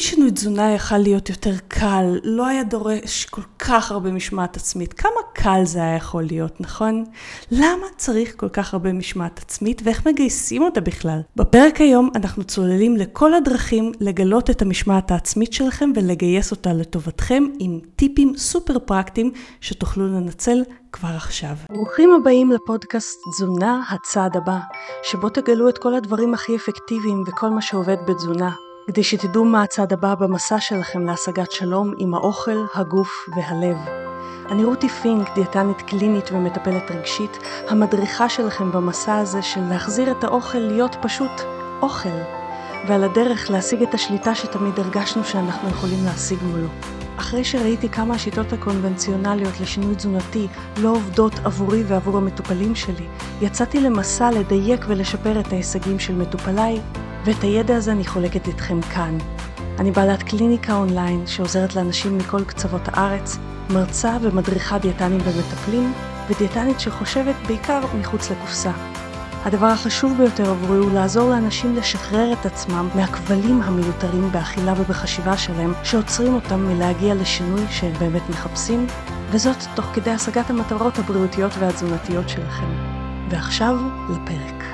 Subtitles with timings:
[0.00, 5.20] שינוי תזונה יכל להיות יותר קל, לא היה דורש כל כך הרבה משמעת עצמית, כמה
[5.34, 7.04] קל זה היה יכול להיות, נכון?
[7.50, 11.20] למה צריך כל כך הרבה משמעת עצמית ואיך מגייסים אותה בכלל?
[11.36, 17.80] בפרק היום אנחנו צוללים לכל הדרכים לגלות את המשמעת העצמית שלכם ולגייס אותה לטובתכם עם
[17.96, 19.30] טיפים סופר פרקטיים
[19.60, 20.62] שתוכלו לנצל
[20.92, 21.54] כבר עכשיו.
[21.72, 24.58] ברוכים הבאים לפודקאסט תזונה הצעד הבא,
[25.02, 28.69] שבו תגלו את כל הדברים הכי אפקטיביים וכל מה שעובד בתזונה.
[28.90, 33.76] כדי שתדעו מה הצעד הבא במסע שלכם להשגת שלום עם האוכל, הגוף והלב.
[34.50, 40.58] אני רותי פינק, דיאטנית קלינית ומטפלת רגשית, המדריכה שלכם במסע הזה של להחזיר את האוכל
[40.58, 41.30] להיות פשוט
[41.82, 42.18] אוכל,
[42.88, 46.68] ועל הדרך להשיג את השליטה שתמיד הרגשנו שאנחנו יכולים להשיג מולו.
[47.20, 53.06] אחרי שראיתי כמה השיטות הקונבנציונליות לשינוי תזונתי לא עובדות עבורי ועבור המטופלים שלי,
[53.40, 56.80] יצאתי למסע לדייק ולשפר את ההישגים של מטופליי
[57.24, 59.18] ואת הידע הזה אני חולקת איתכם כאן.
[59.78, 63.38] אני בעלת קליניקה אונליין שעוזרת לאנשים מכל קצוות הארץ,
[63.70, 65.92] מרצה ומדריכה דיאטנים ומטפלים,
[66.30, 68.72] ודיאטנית שחושבת בעיקר מחוץ לקופסה.
[69.44, 75.72] הדבר החשוב ביותר עבורי הוא לעזור לאנשים לשחרר את עצמם מהכבלים המיותרים באכילה ובחשיבה שלהם,
[75.84, 78.86] שעוצרים אותם מלהגיע לשינוי שהם באמת מחפשים,
[79.30, 82.66] וזאת תוך כדי השגת המטרות הבריאותיות והתזונתיות שלכם.
[83.30, 83.76] ועכשיו
[84.10, 84.64] לפרק.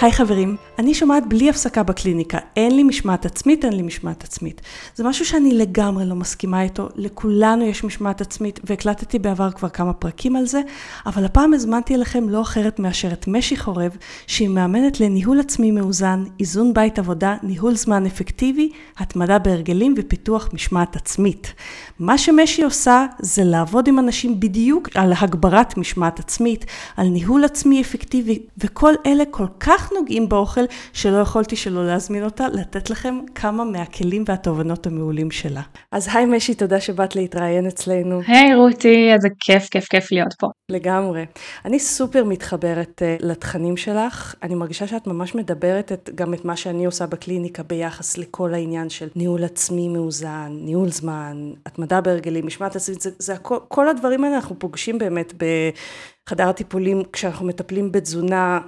[0.00, 4.60] היי חברים, אני שומעת בלי הפסקה בקליניקה, אין לי משמעת עצמית, אין לי משמעת עצמית.
[4.94, 9.92] זה משהו שאני לגמרי לא מסכימה איתו, לכולנו יש משמעת עצמית, והקלטתי בעבר כבר כמה
[9.92, 10.60] פרקים על זה,
[11.06, 16.24] אבל הפעם הזמנתי אליכם לא אחרת מאשר את משי חורב, שהיא מאמנת לניהול עצמי מאוזן,
[16.40, 21.54] איזון בית עבודה, ניהול זמן אפקטיבי, התמדה בהרגלים ופיתוח משמעת עצמית.
[21.98, 27.80] מה שמשי עושה זה לעבוד עם אנשים בדיוק על הגברת משמעת עצמית, על ניהול עצמי
[27.80, 30.60] אפקטיבי, וכל אלה כל כך נוגעים באוכל,
[30.92, 35.62] שלא יכולתי שלא להזמין אותה, לתת לכם כמה מהכלים והתובנות המעולים שלה.
[35.92, 38.20] אז היי משי, תודה שבאת להתראיין אצלנו.
[38.26, 40.46] היי hey, רותי, איזה כיף, כיף, כיף להיות פה.
[40.68, 41.26] לגמרי.
[41.64, 46.56] אני סופר מתחברת uh, לתכנים שלך, אני מרגישה שאת ממש מדברת את, גם את מה
[46.56, 52.76] שאני עושה בקליניקה ביחס לכל העניין של ניהול עצמי מאוזן, ניהול זמן, התמדה בהרגלים, משמעת
[52.76, 58.60] עצמית, זה, זה הכל, כל הדברים האלה אנחנו פוגשים באמת בחדר הטיפולים כשאנחנו מטפלים בתזונה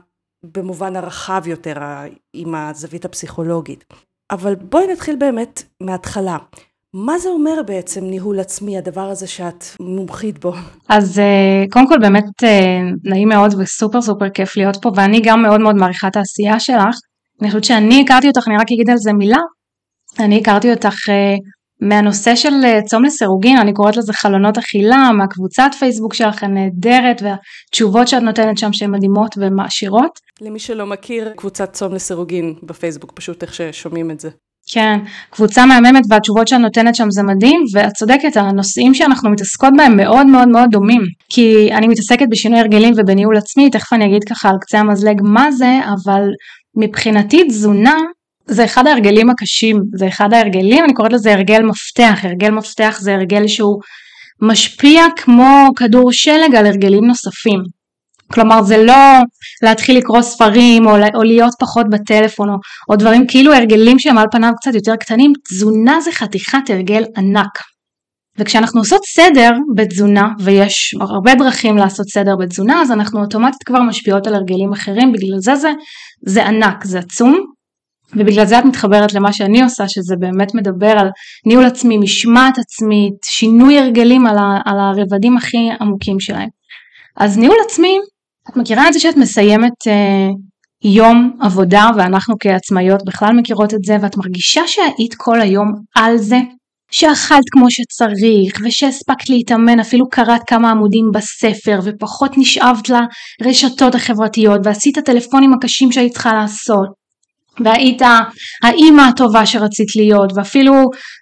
[0.45, 1.77] במובן הרחב יותר
[2.33, 3.85] עם הזווית הפסיכולוגית.
[4.31, 6.39] אבל בואי נתחיל באמת מההתחלה.
[6.95, 10.53] מה זה אומר בעצם ניהול עצמי, הדבר הזה שאת מומחית בו?
[10.89, 15.43] אז אה, קודם כל באמת אה, נעים מאוד וסופר סופר כיף להיות פה, ואני גם
[15.43, 16.97] מאוד מאוד מעריכה את העשייה שלך.
[17.41, 19.39] אני חושבת שאני הכרתי אותך, אני רק אגיד על זה מילה.
[20.19, 21.35] אני הכרתי אותך אה,
[21.89, 28.09] מהנושא של אה, צום לסירוגין, אני קוראת לזה חלונות אכילה, מהקבוצת פייסבוק שלך הנהדרת והתשובות
[28.09, 30.19] שאת נותנת שם שהן מדהימות ומעשירות.
[30.41, 34.31] למי שלא מכיר, קבוצת צום לסירוגין בפייסבוק, פשוט איך ששומעים את זה.
[34.73, 34.99] כן,
[35.31, 40.27] קבוצה מהממת והתשובות שאת נותנת שם זה מדהים ואת צודקת, הנושאים שאנחנו מתעסקות בהם מאוד
[40.27, 44.55] מאוד מאוד דומים כי אני מתעסקת בשינוי הרגלים ובניהול עצמי, תכף אני אגיד ככה על
[44.61, 46.23] קצה המזלג מה זה, אבל
[46.77, 47.97] מבחינתי תזונה
[48.47, 53.15] זה אחד ההרגלים הקשים, זה אחד ההרגלים, אני קוראת לזה הרגל מפתח, הרגל מפתח זה
[53.15, 53.81] הרגל שהוא
[54.43, 57.61] משפיע כמו כדור שלג על הרגלים נוספים.
[58.33, 58.95] כלומר זה לא
[59.63, 62.55] להתחיל לקרוא ספרים או, או להיות פחות בטלפון או,
[62.91, 67.59] או דברים כאילו הרגלים שהם על פניו קצת יותר קטנים, תזונה זה חתיכת הרגל ענק.
[68.39, 74.27] וכשאנחנו עושות סדר בתזונה, ויש הרבה דרכים לעשות סדר בתזונה, אז אנחנו אוטומטית כבר משפיעות
[74.27, 75.71] על הרגלים אחרים, בגלל זה זה,
[76.27, 77.45] זה ענק, זה עצום,
[78.17, 81.09] ובגלל זה את מתחברת למה שאני עושה, שזה באמת מדבר על
[81.47, 86.49] ניהול עצמי, משמעת עצמית, שינוי הרגלים על, ה, על הרבדים הכי עמוקים שלהם.
[87.17, 87.99] אז ניהול עצמי,
[88.51, 90.29] את מכירה את זה שאת מסיימת אה,
[90.85, 96.39] יום עבודה, ואנחנו כעצמאיות בכלל מכירות את זה, ואת מרגישה שהיית כל היום על זה,
[96.91, 102.89] שאכלת כמו שצריך, ושהספקת להתאמן, אפילו קראת כמה עמודים בספר, ופחות נשאבת
[103.41, 107.02] לרשתות החברתיות, ועשית הטלפונים הקשים שהיית צריכה לעשות.
[107.65, 108.03] והיית
[108.63, 110.75] האימא הטובה שרצית להיות ואפילו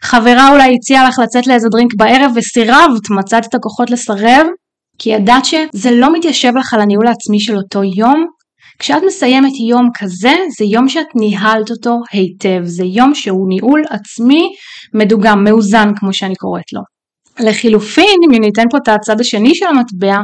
[0.05, 4.47] חברה אולי הציעה לך לצאת לאיזה דרינק בערב וסירבת, מצאת את הכוחות לסרב
[4.99, 8.27] כי ידעת שזה לא מתיישב לך על הניהול העצמי של אותו יום.
[8.79, 14.49] כשאת מסיימת יום כזה זה יום שאת ניהלת אותו היטב, זה יום שהוא ניהול עצמי
[14.95, 16.81] מדוגם, מאוזן כמו שאני קוראת לו.
[17.47, 20.17] לחילופין, אם ניתן פה את הצד השני של המטבע,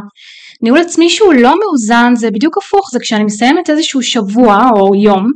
[0.62, 5.26] ניהול עצמי שהוא לא מאוזן זה בדיוק הפוך, זה כשאני מסיימת איזשהו שבוע או יום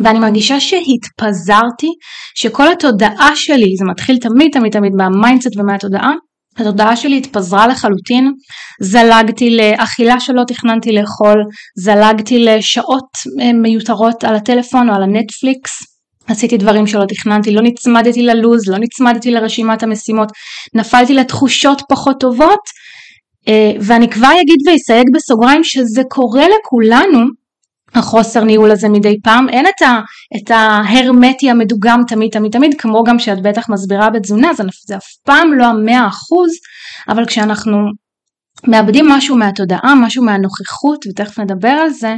[0.00, 1.88] ואני מרגישה שהתפזרתי,
[2.34, 6.12] שכל התודעה שלי, זה מתחיל תמיד תמיד תמיד מה mindset ומהתודעה,
[6.58, 8.32] התודעה שלי התפזרה לחלוטין,
[8.82, 11.36] זלגתי לאכילה שלא תכננתי לאכול,
[11.78, 13.08] זלגתי לשעות
[13.40, 15.70] אה, מיותרות על הטלפון או על הנטפליקס,
[16.26, 20.28] עשיתי דברים שלא תכננתי, לא נצמדתי ללוז, לא נצמדתי לרשימת המשימות,
[20.74, 22.60] נפלתי לתחושות פחות טובות,
[23.48, 27.18] אה, ואני כבר אגיד ואסייג בסוגריים שזה קורה לכולנו,
[27.94, 30.00] החוסר ניהול הזה מדי פעם, אין את, ה,
[30.36, 35.06] את ההרמטי המדוגם תמיד תמיד תמיד, כמו גם שאת בטח מסבירה בתזונה, זה, זה אף
[35.24, 36.50] פעם לא המאה אחוז,
[37.08, 37.76] אבל כשאנחנו
[38.66, 42.16] מאבדים משהו מהתודעה, משהו מהנוכחות, ותכף נדבר על זה,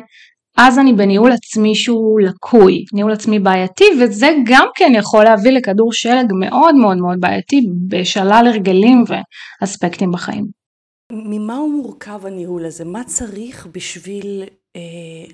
[0.56, 5.92] אז אני בניהול עצמי שהוא לקוי, ניהול עצמי בעייתי, וזה גם כן יכול להביא לכדור
[5.92, 9.04] שלג מאוד מאוד מאוד בעייתי בשלל הרגלים
[9.62, 10.46] ואספקטים בחיים.
[11.12, 12.84] ממה הוא מורכב הניהול הזה?
[12.84, 14.42] מה צריך בשביל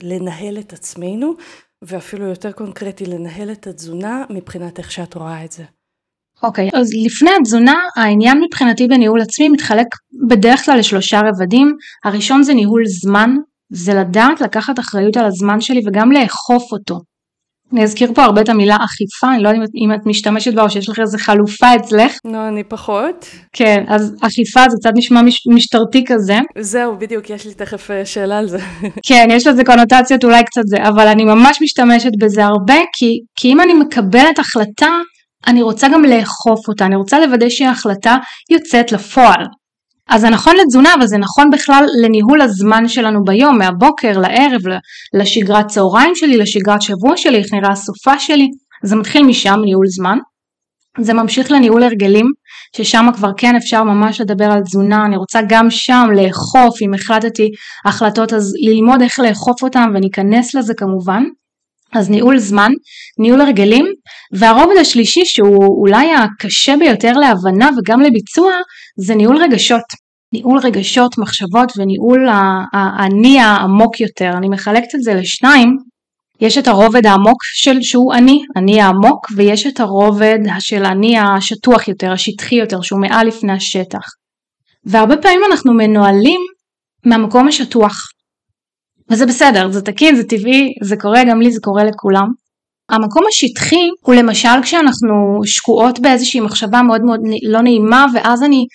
[0.03, 1.35] לנהל את עצמנו,
[1.83, 5.65] ואפילו יותר קונקרטי, לנהל את התזונה מבחינת איך שאת רואה את זה?
[6.43, 9.87] אוקיי, okay, אז לפני התזונה, העניין מבחינתי בניהול עצמי מתחלק
[10.29, 11.77] בדרך כלל לשלושה רבדים.
[12.05, 13.31] הראשון זה ניהול זמן,
[13.73, 17.01] זה לדעת לקחת אחריות על הזמן שלי וגם לאכוף אותו.
[17.73, 20.71] אני אזכיר פה הרבה את המילה אכיפה, אני לא יודעת אם את משתמשת בה או
[20.71, 22.13] שיש לך איזה חלופה אצלך.
[22.25, 23.27] לא, אני פחות.
[23.53, 26.39] כן, אז אכיפה זה קצת נשמע מש, משטרתי כזה.
[26.59, 28.59] זהו, בדיוק, יש לי תכף אה, שאלה על זה.
[29.09, 33.53] כן, יש לזה קונוטציות אולי קצת זה, אבל אני ממש משתמשת בזה הרבה, כי, כי
[33.53, 34.91] אם אני מקבלת החלטה,
[35.47, 38.17] אני רוצה גם לאכוף אותה, אני רוצה לוודא שההחלטה
[38.51, 39.45] יוצאת לפועל.
[40.11, 44.61] אז זה נכון לתזונה, אבל זה נכון בכלל לניהול הזמן שלנו ביום, מהבוקר לערב,
[45.15, 48.49] לשגרת צהריים שלי, לשגרת שבוע שלי, איך נראה הסופה שלי.
[48.83, 50.19] זה מתחיל משם, ניהול זמן.
[51.01, 52.27] זה ממשיך לניהול הרגלים,
[52.77, 57.49] ששם כבר כן אפשר ממש לדבר על תזונה, אני רוצה גם שם לאכוף, אם החלטתי
[57.85, 61.25] החלטות אז ללמוד איך לאכוף אותם וניכנס לזה כמובן.
[61.93, 62.73] אז ניהול זמן,
[63.19, 63.87] ניהול הרגלים,
[64.33, 68.53] והרובד השלישי שהוא אולי הקשה ביותר להבנה וגם לביצוע
[68.97, 70.07] זה ניהול רגשות.
[70.33, 72.29] ניהול רגשות, מחשבות וניהול
[72.73, 74.31] האני העמוק יותר.
[74.37, 75.77] אני מחלקת את זה לשניים.
[76.41, 81.89] יש את הרובד העמוק של שהוא אני, אני העמוק, ויש את הרובד של אני השטוח
[81.89, 84.03] יותר, השטחי יותר, שהוא מעל לפני השטח.
[84.85, 86.41] והרבה פעמים אנחנו מנוהלים
[87.07, 87.97] מהמקום השטוח.
[89.11, 92.27] וזה בסדר, זה תקין, זה טבעי, זה קורה גם לי, זה קורה לכולם.
[92.91, 98.67] המקום השטחי הוא למשל כשאנחנו שקועות באיזושהי מחשבה מאוד מאוד לא נעימה ואז אני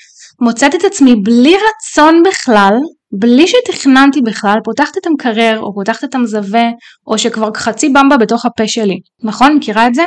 [0.41, 2.73] מוצאת את עצמי בלי רצון בכלל,
[3.11, 6.69] בלי שתכננתי בכלל, פותחת את המקרר או פותחת את המזווה
[7.07, 9.55] או שכבר חצי במבה בתוך הפה שלי, נכון?
[9.55, 10.03] מכירה את זה?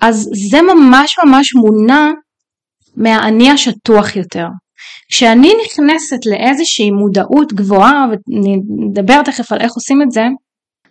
[0.00, 2.10] אז זה ממש ממש מונע
[2.96, 4.46] מהאני השטוח יותר.
[5.10, 10.24] כשאני נכנסת לאיזושהי מודעות גבוהה, ונדבר תכף על איך עושים את זה,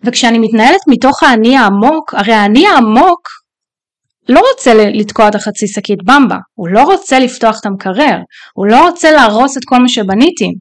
[0.04, 3.28] וכשאני מתנהלת מתוך האני העמוק, הרי האני העמוק
[4.28, 8.18] לא רוצה לתקוע את החצי שקית במבה, הוא לא רוצה לפתוח את המקרר,
[8.54, 10.52] הוא לא רוצה להרוס את כל מה שבניתי,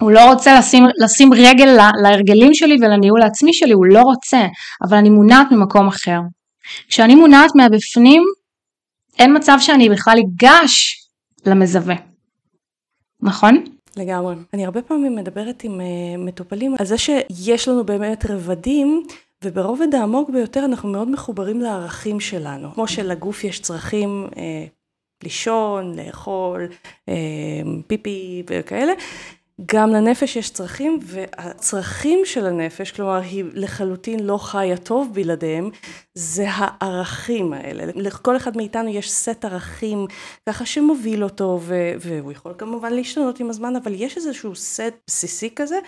[0.00, 4.46] הוא לא רוצה לשים, לשים רגל לה, להרגלים שלי ולניהול העצמי שלי, הוא לא רוצה,
[4.88, 6.18] אבל אני מונעת ממקום אחר.
[6.88, 8.22] כשאני מונעת מהבפנים,
[9.18, 11.06] אין מצב שאני בכלל אגש
[11.46, 11.94] למזווה.
[13.22, 13.64] נכון?
[13.96, 14.34] לגמרי.
[14.54, 19.06] אני הרבה פעמים מדברת עם uh, מטופלים על זה שיש לנו באמת רבדים,
[19.44, 22.72] וברובד העמוק ביותר אנחנו מאוד מחוברים לערכים שלנו.
[22.72, 24.36] כמו שלגוף יש צרכים uh,
[25.22, 26.68] לישון, לאכול,
[27.10, 27.12] uh,
[27.86, 28.92] פיפי וכאלה,
[29.66, 35.70] גם לנפש יש צרכים, והצרכים של הנפש, כלומר היא לחלוטין לא חיה טוב בלעדיהם,
[36.14, 37.84] זה הערכים האלה.
[37.94, 40.06] לכל אחד מאיתנו יש סט ערכים
[40.48, 45.50] ככה שמוביל אותו, ו- והוא יכול כמובן להשתנות עם הזמן, אבל יש איזשהו סט בסיסי
[45.56, 45.78] כזה.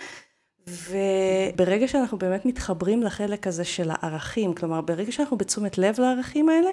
[0.69, 6.69] וברגע שאנחנו באמת מתחברים לחלק הזה של הערכים, כלומר ברגע שאנחנו בתשומת לב לערכים האלה,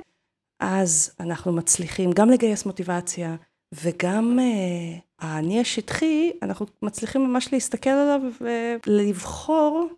[0.61, 3.37] אז אנחנו מצליחים גם לגייס מוטיבציה
[3.75, 8.21] וגם uh, האני השטחי, אנחנו מצליחים ממש להסתכל עליו
[8.87, 9.89] ולבחור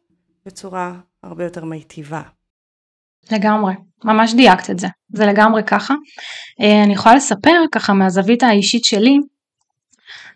[0.46, 2.22] בצורה הרבה יותר מיטיבה.
[3.32, 3.74] לגמרי,
[4.04, 5.94] ממש דייקת את זה, זה לגמרי ככה.
[6.60, 9.18] אה, אני יכולה לספר ככה מהזווית האישית שלי,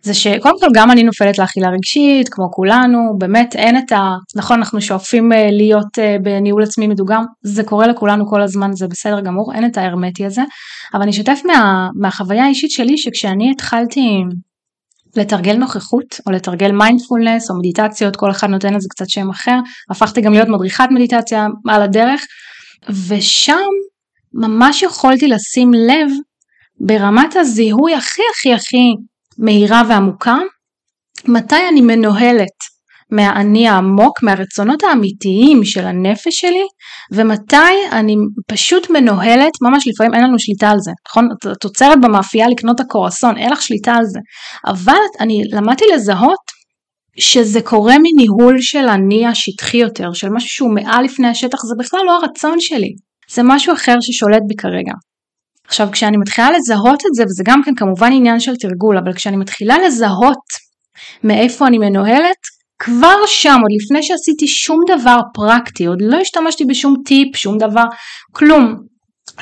[0.02, 4.14] זה שקודם כל גם אני נופלת לאכילה רגשית, כמו כולנו, באמת אין את ה...
[4.37, 8.87] נכון, אנחנו שואפים אה, להיות אה, בניהול עצמי מדוגם, זה קורה לכולנו כל הזמן, זה
[8.88, 10.42] בסדר גמור, אין את ההרמטי הזה,
[10.95, 14.23] אבל אני אשתף מה, מהחוויה האישית שלי, שכשאני התחלתי
[15.16, 19.59] לתרגל נוכחות או לתרגל מיינדפולנס או מדיטציות, כל אחד נותן לזה קצת שם אחר,
[19.90, 22.23] הפכתי גם להיות מדריכת מדיטציה על הדרך,
[23.09, 23.69] ושם
[24.35, 26.11] ממש יכולתי לשים לב
[26.80, 28.95] ברמת הזיהוי הכי הכי הכי
[29.40, 30.37] מהירה ועמוקה,
[31.28, 32.70] מתי אני מנוהלת
[33.12, 36.66] מהאני העמוק, מהרצונות האמיתיים של הנפש שלי,
[37.12, 38.14] ומתי אני
[38.49, 41.28] פשוט מנוהלת, ממש לפעמים אין לנו שליטה על זה, נכון?
[41.52, 44.18] את עוצרת במאפייה לקנות הקורסון, אין לך שליטה על זה,
[44.66, 46.61] אבל אני למדתי לזהות
[47.18, 52.00] שזה קורה מניהול של אני השטחי יותר, של משהו שהוא מעל לפני השטח, זה בכלל
[52.06, 52.94] לא הרצון שלי.
[53.30, 54.92] זה משהו אחר ששולט בי כרגע.
[55.71, 59.37] עכשיו כשאני מתחילה לזהות את זה, וזה גם כן כמובן עניין של תרגול, אבל כשאני
[59.37, 60.47] מתחילה לזהות
[61.25, 62.37] מאיפה אני מנוהלת,
[62.79, 67.85] כבר שם, עוד לפני שעשיתי שום דבר פרקטי, עוד לא השתמשתי בשום טיפ, שום דבר,
[68.33, 68.75] כלום,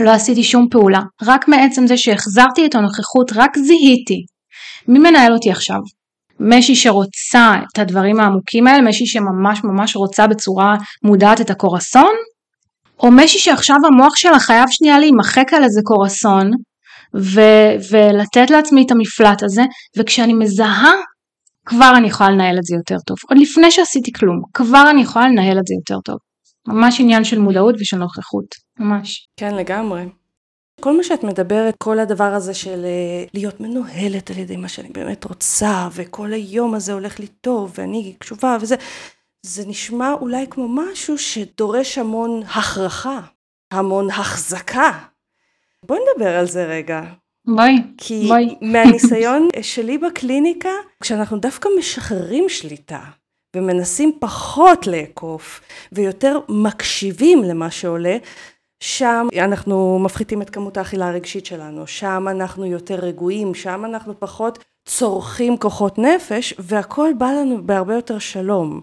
[0.00, 4.24] לא עשיתי שום פעולה, רק מעצם זה שהחזרתי את הנוכחות, רק זיהיתי.
[4.88, 5.78] מי מנהל אותי עכשיו?
[6.40, 12.14] משהי שרוצה את הדברים העמוקים האלה, משהי שממש ממש רוצה בצורה מודעת את הקורסון,
[13.00, 16.50] או משהי שעכשיו המוח שלה חייב שנייה להימחק על איזה קורסון,
[17.16, 19.62] ו- ולתת לעצמי את המפלט הזה,
[19.98, 20.92] וכשאני מזהה,
[21.66, 23.16] כבר אני יכולה לנהל את זה יותר טוב.
[23.30, 26.16] עוד לפני שעשיתי כלום, כבר אני יכולה לנהל את זה יותר טוב.
[26.68, 28.44] ממש עניין של מודעות ושל נוכחות,
[28.78, 29.28] ממש.
[29.36, 30.02] כן, לגמרי.
[30.80, 34.88] כל מה שאת מדברת, כל הדבר הזה של אה, להיות מנוהלת על ידי מה שאני
[34.88, 38.76] באמת רוצה, וכל היום הזה הולך לי טוב, ואני קשובה וזה,
[39.48, 43.20] זה נשמע אולי כמו משהו שדורש המון הכרחה,
[43.70, 44.98] המון החזקה.
[45.86, 47.02] בואי נדבר על זה רגע.
[47.46, 48.54] בואי, כי בואי.
[48.72, 50.70] מהניסיון שלי בקליניקה,
[51.02, 53.00] כשאנחנו דווקא משחררים שליטה,
[53.56, 55.60] ומנסים פחות לאכוף,
[55.92, 58.16] ויותר מקשיבים למה שעולה,
[58.80, 64.64] שם אנחנו מפחיתים את כמות האכילה הרגשית שלנו, שם אנחנו יותר רגועים, שם אנחנו פחות
[64.84, 68.80] צורכים כוחות נפש, והכל בא לנו בהרבה יותר שלום.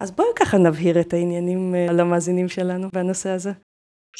[0.00, 3.52] אז בואי ככה נבהיר את העניינים אה, למאזינים שלנו בנושא הזה.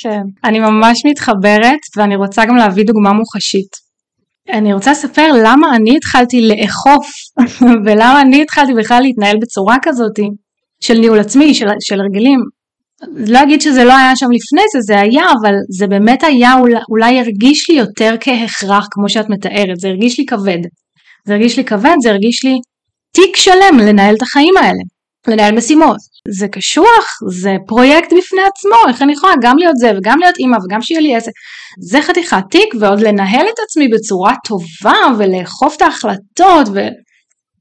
[0.02, 3.84] כן, אני ממש מתחברת ואני רוצה גם להביא דוגמה מוחשית.
[4.52, 7.06] אני רוצה לספר למה אני התחלתי לאכוף
[7.84, 10.18] ולמה אני התחלתי בכלל להתנהל בצורה כזאת
[10.80, 12.40] של ניהול עצמי, של, של הרגלים.
[13.16, 16.80] לא אגיד שזה לא היה שם לפני זה, זה היה, אבל זה באמת היה, אולי,
[16.90, 20.58] אולי הרגיש לי יותר כהכרח, כמו שאת מתארת, זה הרגיש לי כבד.
[21.26, 22.54] זה הרגיש לי כבד, זה הרגיש לי
[23.14, 24.82] תיק שלם לנהל את החיים האלה,
[25.28, 25.96] לנהל משימות.
[26.28, 30.56] זה קשוח, זה פרויקט בפני עצמו, איך אני יכולה גם להיות זה וגם להיות אימא
[30.64, 31.32] וגם שיהיה לי עסק.
[31.80, 36.68] זה חתיכת תיק ועוד לנהל את עצמי בצורה טובה ולאכוף את ההחלטות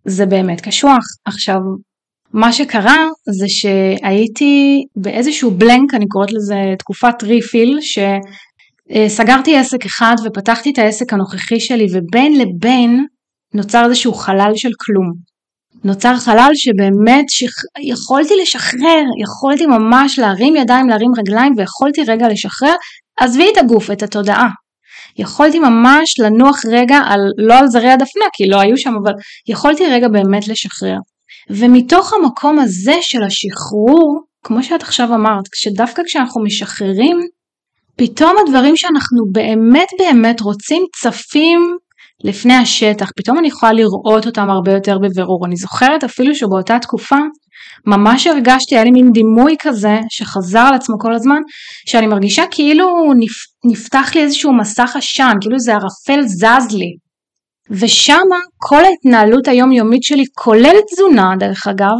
[0.05, 1.03] וזה באמת קשוח.
[1.25, 1.59] עכשיו,
[2.33, 3.07] מה שקרה
[3.39, 11.13] זה שהייתי באיזשהו בלנק, אני קוראת לזה תקופת ריפיל, שסגרתי עסק אחד ופתחתי את העסק
[11.13, 13.05] הנוכחי שלי ובין לבין
[13.53, 15.32] נוצר איזשהו חלל של כלום.
[15.83, 17.51] נוצר חלל שבאמת שח...
[17.81, 22.73] יכולתי לשחרר, יכולתי ממש להרים ידיים, להרים רגליים ויכולתי רגע לשחרר,
[23.19, 24.47] עזבי את הגוף, את התודעה.
[25.17, 29.13] יכולתי ממש לנוח רגע על, לא על זרי הדפנה כי לא היו שם, אבל
[29.47, 30.97] יכולתי רגע באמת לשחרר.
[31.49, 37.17] ומתוך המקום הזה של השחרור, כמו שאת עכשיו אמרת, שדווקא כשאנחנו משחררים,
[37.95, 41.77] פתאום הדברים שאנחנו באמת באמת רוצים צפים
[42.23, 45.45] לפני השטח, פתאום אני יכולה לראות אותם הרבה יותר בבירור.
[45.45, 47.17] אני זוכרת אפילו שבאותה תקופה
[47.87, 51.41] ממש הרגשתי, היה לי מין דימוי כזה שחזר על עצמו כל הזמן,
[51.87, 52.85] שאני מרגישה כאילו
[53.65, 56.95] נפתח לי איזשהו מסך עשן, כאילו זה ערפל זז לי.
[57.71, 61.95] ושמה כל ההתנהלות היומיומית שלי, כולל תזונה דרך אגב,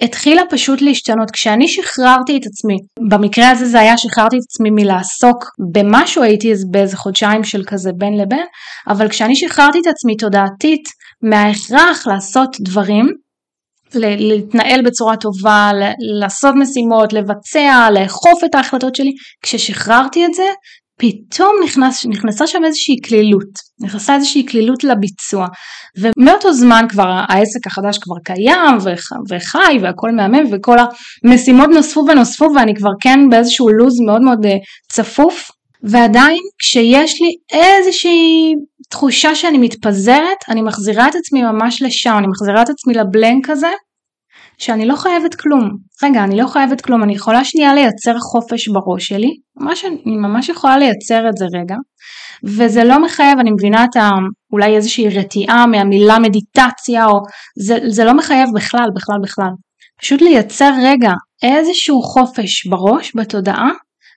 [0.00, 1.30] התחילה פשוט להשתנות.
[1.30, 2.76] כשאני שחררתי את עצמי,
[3.08, 8.18] במקרה הזה זה היה שחררתי את עצמי מלעסוק במשהו, הייתי באיזה חודשיים של כזה בין
[8.18, 8.46] לבין,
[8.88, 10.88] אבל כשאני שחררתי את עצמי תודעתית
[11.22, 13.06] מההכרח לעשות דברים,
[13.94, 15.70] להתנהל בצורה טובה,
[16.20, 19.12] לעשות משימות, לבצע, לאכוף את ההחלטות שלי,
[19.42, 20.46] כששחררתי את זה,
[20.98, 23.48] פתאום נכנס, נכנסה שם איזושהי כלילות,
[23.80, 25.46] נכנסה איזושהי כלילות לביצוע
[26.00, 30.76] ומאותו זמן כבר העסק החדש כבר קיים וח, וחי והכל מהמם וכל
[31.24, 34.56] המשימות נוספו ונוספו ואני כבר כן באיזשהו לוז מאוד מאוד אה,
[34.92, 35.50] צפוף.
[35.82, 38.54] ועדיין כשיש לי איזושהי
[38.90, 43.70] תחושה שאני מתפזרת אני מחזירה את עצמי ממש לשם, אני מחזירה את עצמי לבלנק הזה
[44.58, 45.70] שאני לא חייבת כלום.
[46.02, 50.48] רגע, אני לא חייבת כלום, אני יכולה שנייה לייצר חופש בראש שלי, ממש, אני ממש
[50.48, 51.76] יכולה לייצר את זה רגע,
[52.44, 54.10] וזה לא מחייב, אני מבינה את ה...
[54.52, 57.20] אולי איזושהי רתיעה מהמילה מדיטציה, או
[57.58, 59.50] זה, זה לא מחייב בכלל, בכלל, בכלל.
[60.00, 63.68] פשוט לייצר רגע איזשהו חופש בראש, בתודעה,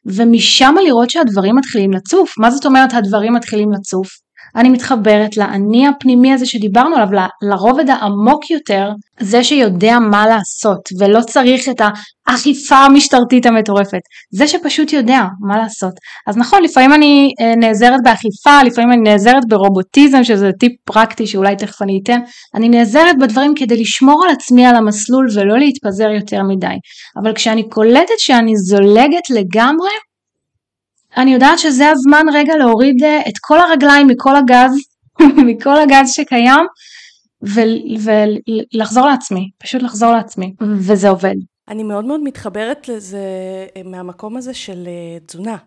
[0.06, 2.34] ומשם לראות שהדברים מתחילים לצוף.
[2.40, 4.08] מה זאת אומרת הדברים מתחילים לצוף?
[4.56, 8.90] אני מתחברת לאני הפנימי הזה שדיברנו עליו, לרובד העמוק יותר,
[9.20, 11.82] זה שיודע מה לעשות ולא צריך את
[12.28, 14.00] האכיפה המשטרתית המטורפת,
[14.32, 15.94] זה שפשוט יודע מה לעשות.
[16.28, 21.56] אז נכון, לפעמים אני אה, נעזרת באכיפה, לפעמים אני נעזרת ברובוטיזם, שזה טיפ פרקטי שאולי
[21.56, 22.20] תכף אני אתן,
[22.56, 26.76] אני נעזרת בדברים כדי לשמור על עצמי על המסלול ולא להתפזר יותר מדי.
[27.24, 29.90] אבל כשאני קולטת שאני זולגת לגמרי,
[31.20, 34.72] אני יודעת שזה הזמן רגע להוריד אה, את כל הרגליים מכל הגז,
[35.48, 36.66] מכל הגז שקיים,
[37.42, 41.36] ולחזור לעצמי, פשוט לחזור לעצמי, וזה עובד.
[41.68, 43.20] אני מאוד מאוד מתחברת לזה
[43.78, 45.58] אה, מהמקום הזה של אה, תזונה.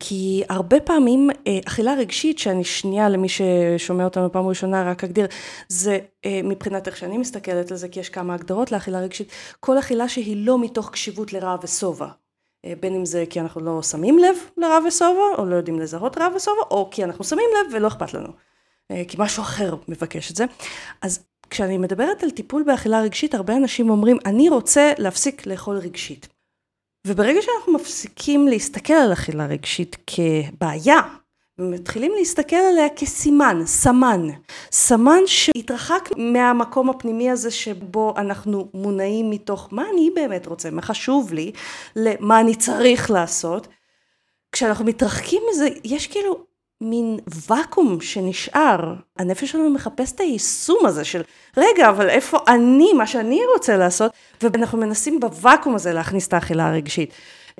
[0.00, 1.30] כי הרבה פעמים
[1.66, 5.26] אכילה רגשית, שאני שנייה למי ששומע אותנו פעם ראשונה, רק אגדיר,
[5.68, 5.98] זה
[6.44, 10.46] מבחינת איך שאני מסתכלת על זה, כי יש כמה הגדרות לאכילה רגשית, כל אכילה שהיא
[10.46, 12.08] לא מתוך קשיבות לרע ושובע.
[12.80, 16.28] בין אם זה כי אנחנו לא שמים לב לרע ושובע, או לא יודעים לזהות רע
[16.36, 18.28] ושובע, או כי אנחנו שמים לב ולא אכפת לנו.
[19.08, 20.44] כי משהו אחר מבקש את זה.
[21.02, 26.28] אז כשאני מדברת על טיפול באכילה רגשית, הרבה אנשים אומרים, אני רוצה להפסיק לאכול רגשית.
[27.06, 31.00] וברגע שאנחנו מפסיקים להסתכל על אכילה רגשית כבעיה,
[31.58, 34.26] ומתחילים להסתכל עליה כסימן, סמן,
[34.72, 41.32] סמן שהתרחק מהמקום הפנימי הזה שבו אנחנו מונעים מתוך מה אני באמת רוצה, מה חשוב
[41.32, 41.52] לי,
[41.96, 43.68] למה אני צריך לעשות.
[44.52, 46.38] כשאנחנו מתרחקים מזה, יש כאילו
[46.80, 48.94] מין ואקום שנשאר.
[49.18, 51.22] הנפש שלנו מחפש את היישום הזה של,
[51.56, 56.68] רגע, אבל איפה אני, מה שאני רוצה לעשות, ואנחנו מנסים בוואקום הזה להכניס את האכילה
[56.68, 57.10] הרגשית.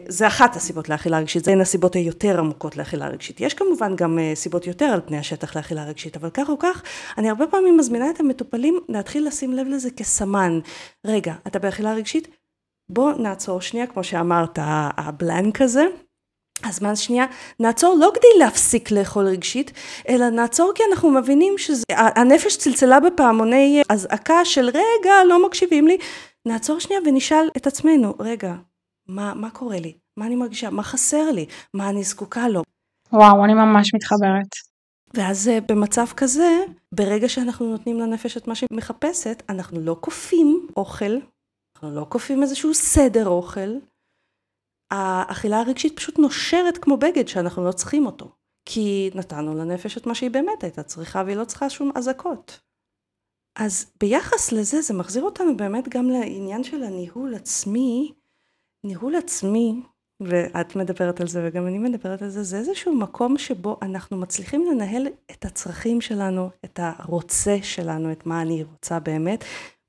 [0.09, 3.41] זה אחת הסיבות לאכילה רגשית, זה הן הסיבות היותר עמוקות לאכילה רגשית.
[3.41, 6.83] יש כמובן גם אה, סיבות יותר על פני השטח לאכילה רגשית, אבל כך או כך,
[7.19, 10.61] אני הרבה פעמים מזמינה את המטופלים להתחיל לשים לב לזה כסמן.
[11.07, 12.29] רגע, אתה באכילה רגשית?
[12.89, 14.59] בוא נעצור שנייה, כמו שאמרת,
[14.97, 15.87] הבלנק הזה.
[16.63, 17.27] אז מה שנייה,
[17.61, 19.73] נעצור לא כדי להפסיק לאכול רגשית,
[20.09, 25.99] אלא נעצור כי אנחנו מבינים שהנפש צלצלה בפעמוני אזעקה של רגע, לא מקשיבים לי.
[26.47, 28.55] נעצור שנייה ונשאל את עצמנו, רגע,
[29.09, 29.95] מה, מה קורה לי?
[30.17, 30.71] מה אני מרגישה?
[30.71, 31.47] מה חסר לי?
[31.75, 32.63] מה אני זקוקה לו?
[33.13, 34.49] וואו, אני ממש מתחברת.
[35.15, 40.67] ואז אה, במצב כזה, ברגע שאנחנו נותנים לנפש את מה שהיא מחפשת, אנחנו לא כופים
[40.77, 41.19] אוכל,
[41.77, 43.71] אנחנו לא כופים איזשהו סדר אוכל,
[44.91, 48.33] האכילה הרגשית פשוט נושרת כמו בגד שאנחנו לא צריכים אותו.
[48.69, 52.61] כי נתנו לנפש את מה שהיא באמת הייתה צריכה והיא לא צריכה שום אזעקות.
[53.59, 58.13] אז ביחס לזה זה מחזיר אותנו באמת גם לעניין של הניהול עצמי.
[58.85, 59.81] ניהול עצמי,
[60.21, 64.65] ואת מדברת על זה וגם אני מדברת על זה, זה איזשהו מקום שבו אנחנו מצליחים
[64.71, 69.45] לנהל את הצרכים שלנו, את הרוצה שלנו, את מה אני רוצה באמת,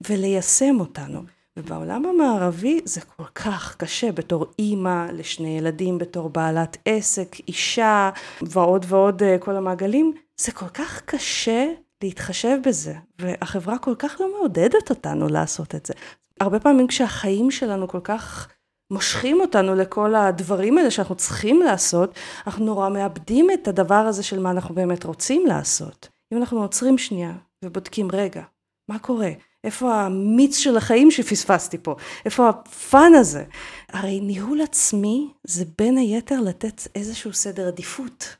[0.07, 1.21] וליישם אותנו.
[1.57, 8.09] ובעולם המערבי זה כל כך קשה בתור אימא לשני ילדים, בתור בעלת עסק, אישה
[8.41, 11.67] ועוד ועוד אה, כל המעגלים, זה כל כך קשה
[12.03, 15.93] להתחשב בזה, והחברה כל כך לא מעודדת אותנו לעשות את זה.
[16.41, 18.49] הרבה פעמים כשהחיים שלנו כל כך
[18.91, 22.15] מושכים אותנו לכל הדברים האלה שאנחנו צריכים לעשות,
[22.47, 26.09] אנחנו נורא מאבדים את הדבר הזה של מה אנחנו באמת רוצים לעשות.
[26.33, 27.33] אם אנחנו עוצרים שנייה
[27.65, 28.43] ובודקים, רגע,
[28.89, 29.31] מה קורה?
[29.63, 31.95] איפה המיץ של החיים שפספסתי פה?
[32.25, 33.45] איפה הפאן הזה?
[33.89, 38.35] הרי ניהול עצמי זה בין היתר לתת איזשהו סדר עדיפות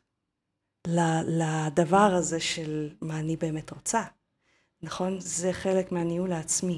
[1.28, 4.04] לדבר הזה של מה אני באמת רוצה.
[4.82, 5.20] נכון?
[5.20, 6.78] זה חלק מהניהול העצמי.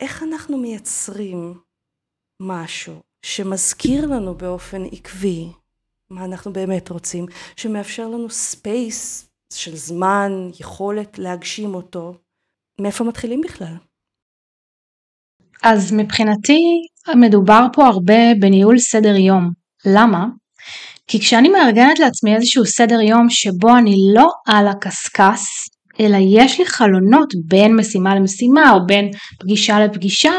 [0.00, 1.58] איך אנחנו מייצרים
[2.40, 5.48] משהו שמזכיר לנו באופן עקבי
[6.10, 12.14] מה אנחנו באמת רוצים, שמאפשר לנו space של זמן, יכולת להגשים אותו,
[12.80, 13.74] מאיפה מתחילים בכלל?
[15.62, 16.60] אז מבחינתי
[17.16, 19.50] מדובר פה הרבה בניהול סדר יום.
[19.86, 20.26] למה?
[21.06, 25.68] כי כשאני מארגנת לעצמי איזשהו סדר יום שבו אני לא על הקשקש,
[26.00, 30.32] אלא יש לי חלונות בין משימה למשימה או בין פגישה לפגישה,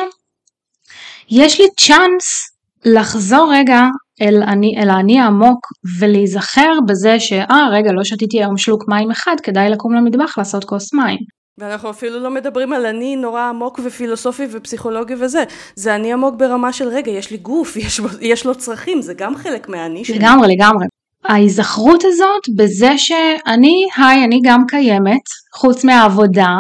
[1.30, 2.50] יש לי צ'אנס
[2.86, 3.82] לחזור רגע
[4.22, 5.68] אל, אני, אל האני העמוק
[6.00, 10.94] ולהיזכר בזה שאה רגע לא שתיתי היום שלוק מים אחד כדאי לקום למטבח לעשות כוס
[10.94, 11.18] מים.
[11.58, 15.44] ואנחנו אפילו לא מדברים על אני נורא עמוק ופילוסופי ופסיכולוגי וזה.
[15.76, 19.36] זה אני עמוק ברמה של רגע, יש לי גוף, יש, יש לו צרכים, זה גם
[19.36, 20.20] חלק מהאני שלי.
[20.20, 20.86] לגמרי, לגמרי.
[21.30, 25.22] ההיזכרות הזאת בזה שאני, היי, אני גם קיימת,
[25.56, 26.54] חוץ מהעבודה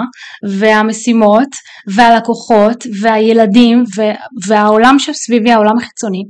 [0.59, 1.49] והמשימות
[1.95, 3.83] והלקוחות והילדים
[4.47, 6.23] והעולם שסביבי, העולם החיצוני,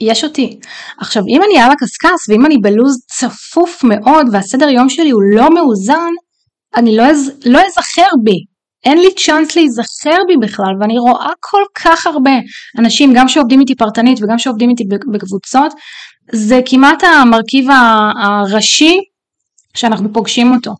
[0.00, 0.58] יש אותי.
[0.98, 5.54] עכשיו, אם אני על הקשקש ואם אני בלוז צפוף מאוד והסדר יום שלי הוא לא
[5.54, 6.12] מאוזן,
[6.76, 8.52] אני לא, אז, לא אזכר בי,
[8.84, 12.30] אין לי צ'אנס להיזכר בי בכלל ואני רואה כל כך הרבה
[12.78, 15.72] אנשים גם שעובדים איתי פרטנית וגם שעובדים איתי בקבוצות
[16.32, 17.66] זה כמעט המרכיב
[18.22, 18.94] הראשי
[19.74, 20.72] שאנחנו פוגשים אותו.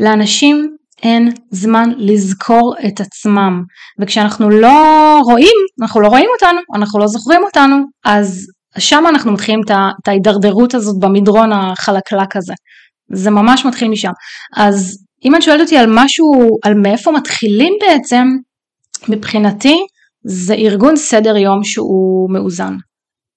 [0.00, 3.62] לאנשים אין זמן לזכור את עצמם
[4.00, 8.46] וכשאנחנו לא רואים, אנחנו לא רואים אותנו, אנחנו לא זוכרים אותנו אז
[8.78, 9.60] שם אנחנו מתחילים
[10.02, 12.54] את ההידרדרות הזאת במדרון החלקלק הזה.
[13.12, 14.10] זה ממש מתחיל משם.
[14.56, 18.26] אז אם את שואלת אותי על משהו, על מאיפה מתחילים בעצם,
[19.08, 19.76] מבחינתי
[20.24, 22.74] זה ארגון סדר יום שהוא מאוזן.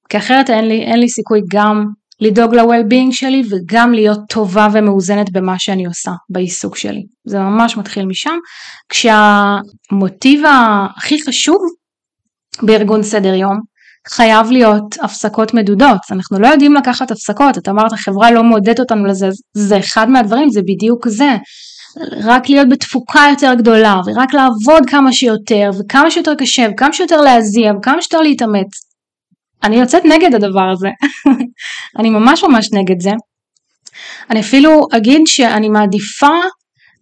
[0.09, 1.85] כי אחרת אין לי, אין לי סיכוי גם
[2.21, 7.03] לדאוג ל-well-being שלי וגם להיות טובה ומאוזנת במה שאני עושה, בעיסוק שלי.
[7.25, 8.37] זה ממש מתחיל משם,
[8.89, 10.41] כשהמוטיב
[10.97, 11.57] הכי חשוב
[12.61, 13.59] בארגון סדר יום,
[14.09, 19.05] חייב להיות הפסקות מדודות, אנחנו לא יודעים לקחת הפסקות, את אמרת החברה לא מעודדת אותנו
[19.05, 21.35] לזה, זה אחד מהדברים, זה בדיוק זה,
[22.23, 27.73] רק להיות בתפוקה יותר גדולה ורק לעבוד כמה שיותר וכמה שיותר קשה וכמה שיותר להזיע
[27.77, 28.88] וכמה שיותר להתאמץ.
[29.63, 30.87] אני יוצאת נגד הדבר הזה,
[31.99, 33.11] אני ממש ממש נגד זה.
[34.29, 36.35] אני אפילו אגיד שאני מעדיפה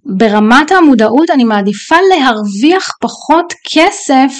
[0.06, 4.34] ברמת המודעות אני מעדיפה להרוויח פחות כסף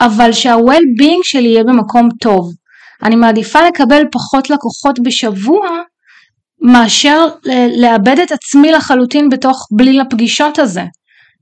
[0.00, 2.52] אבל שה-well-being שלי יהיה במקום טוב.
[3.02, 5.68] אני מעדיפה לקבל פחות לקוחות בשבוע
[6.60, 7.26] מאשר
[7.76, 10.84] לאבד את עצמי לחלוטין בתוך בליל הפגישות הזה.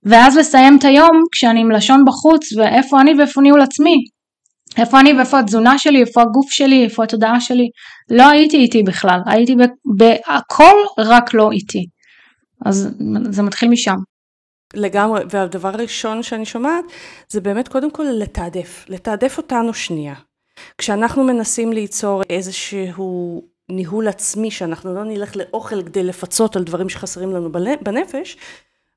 [0.04, 3.96] ואז לסיים את היום כשאני עם לשון בחוץ ואיפה אני ואיפה ניהול עצמי.
[4.78, 7.68] איפה אני ואיפה התזונה שלי, איפה הגוף שלי, איפה התודעה שלי.
[8.10, 9.56] לא הייתי איתי בכלל, הייתי
[9.96, 11.86] בהכל רק לא איתי.
[12.66, 12.88] אז
[13.30, 13.96] זה מתחיל משם.
[14.74, 16.84] לגמרי, והדבר הראשון שאני שומעת
[17.28, 20.14] זה באמת קודם כל לתעדף, לתעדף אותנו שנייה.
[20.78, 27.32] כשאנחנו מנסים ליצור איזשהו ניהול עצמי, שאנחנו לא נלך לאוכל כדי לפצות על דברים שחסרים
[27.32, 27.52] לנו
[27.82, 28.36] בנפש,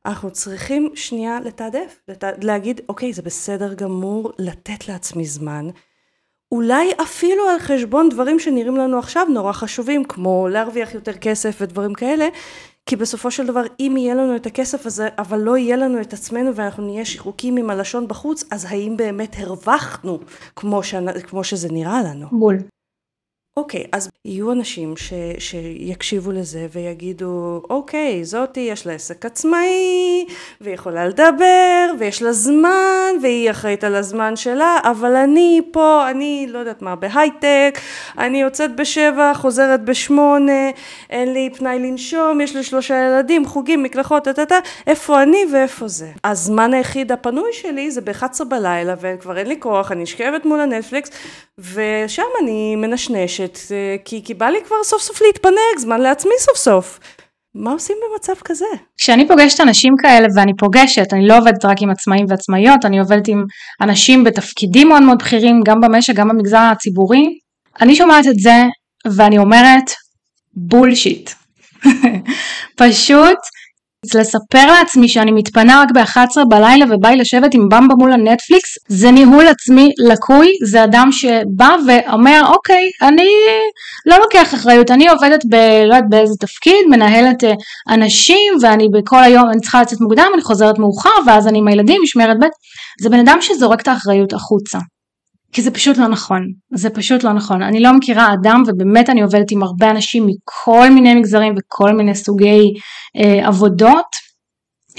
[0.06, 2.24] אנחנו צריכים שנייה לתעדף, לת...
[2.42, 5.70] להגיד, אוקיי, זה בסדר גמור לתת לעצמי זמן,
[6.52, 11.94] אולי אפילו על חשבון דברים שנראים לנו עכשיו נורא חשובים, כמו להרוויח יותר כסף ודברים
[11.94, 12.28] כאלה,
[12.86, 16.14] כי בסופו של דבר אם יהיה לנו את הכסף הזה אבל לא יהיה לנו את
[16.14, 20.20] עצמנו ואנחנו נהיה שחוקים עם הלשון בחוץ אז האם באמת הרווחנו
[20.56, 20.96] כמו, ש...
[21.28, 22.28] כמו שזה נראה לנו?
[22.32, 22.58] בול.
[23.58, 30.26] אוקיי, אז יהיו אנשים ש, שיקשיבו לזה ויגידו, אוקיי, זאתי יש לה עסק עצמאי,
[30.62, 36.48] והיא יכולה לדבר, ויש לה זמן, והיא אחראית על הזמן שלה, אבל אני פה, אני
[36.50, 37.80] לא יודעת מה, בהייטק,
[38.18, 40.70] אני יוצאת בשבע, חוזרת בשמונה,
[41.10, 46.12] אין לי פנאי לנשום, יש לי שלושה ילדים, חוגים, מקלחות, טה איפה אני ואיפה זה?
[46.24, 51.10] הזמן היחיד הפנוי שלי זה ב-11 בלילה, וכבר אין לי כוח, אני נשכבת מול הנטפליקס,
[51.58, 56.58] ושם אני מנשנשת, אה, כי, כי בא לי כבר סוף סוף להתפנק, זמן לעצמי סוף
[56.58, 57.00] סוף.
[57.56, 58.66] מה עושים במצב כזה?
[58.98, 63.28] כשאני פוגשת אנשים כאלה ואני פוגשת, אני לא עובדת רק עם עצמאים ועצמאיות, אני עובדת
[63.28, 63.44] עם
[63.82, 67.26] אנשים בתפקידים מאוד מאוד בכירים, גם במשק, גם במגזר הציבורי,
[67.82, 68.64] אני שומעת את זה
[69.16, 69.92] ואני אומרת
[70.54, 71.30] בולשיט.
[72.82, 73.40] פשוט
[74.16, 79.12] לספר לעצמי שאני מתפנה רק ב-11 בלילה ובא לי לשבת עם במבה מול הנטפליקס זה
[79.12, 83.30] ניהול עצמי לקוי זה אדם שבא ואומר אוקיי אני
[84.06, 85.56] לא לוקח אחריות אני עובדת ב...
[85.56, 87.54] לא יודעת באיזה תפקיד מנהלת אה,
[87.90, 92.02] אנשים ואני בכל היום אני צריכה לצאת מוקדם אני חוזרת מאוחר ואז אני עם הילדים
[92.04, 92.46] משמרת ב'
[93.02, 94.80] זה בן אדם שזורק את האחריות החוצה
[95.54, 96.42] כי זה פשוט לא נכון,
[96.76, 97.62] זה פשוט לא נכון.
[97.62, 102.16] אני לא מכירה אדם ובאמת אני עובדת עם הרבה אנשים מכל מיני מגזרים וכל מיני
[102.16, 102.74] סוגי
[103.18, 104.06] אה, עבודות,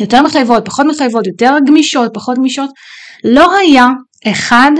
[0.00, 2.70] יותר מחייבות, פחות מחייבות, יותר גמישות, פחות גמישות.
[3.24, 3.86] לא היה
[4.28, 4.70] אחד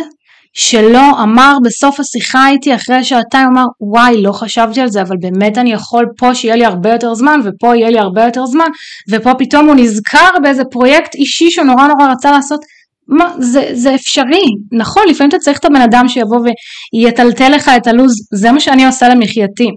[0.56, 5.58] שלא אמר בסוף השיחה איתי אחרי שעתיים אמר וואי לא חשבתי על זה אבל באמת
[5.58, 8.68] אני יכול פה שיהיה לי הרבה יותר זמן ופה יהיה לי הרבה יותר זמן
[9.10, 12.60] ופה פתאום הוא נזכר באיזה פרויקט אישי שהוא נורא נורא רצה לעשות
[13.08, 16.38] מה, זה, זה אפשרי, נכון, לפעמים אתה צריך את הבן אדם שיבוא
[16.94, 19.68] ויטלטל לך את הלו"ז, זה מה שאני עושה למחייתי.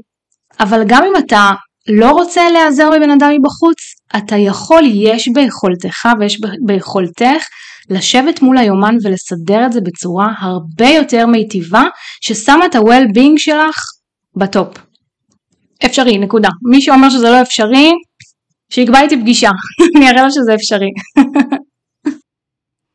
[0.60, 1.52] אבל גם אם אתה
[1.90, 3.78] לא רוצה להיעזר בבן אדם מבחוץ,
[4.18, 7.46] אתה יכול, יש ביכולתך ויש ביכולתך
[7.90, 11.84] לשבת מול היומן ולסדר את זה בצורה הרבה יותר מיטיבה,
[12.22, 13.76] ששמה את ה-well-being שלך
[14.36, 14.78] בטופ.
[15.86, 16.50] אפשרי, נקודה.
[16.72, 17.92] מי שאומר שזה לא אפשרי,
[18.70, 19.50] שיקבע איתי פגישה,
[19.98, 20.90] אני אראה לו שזה אפשרי.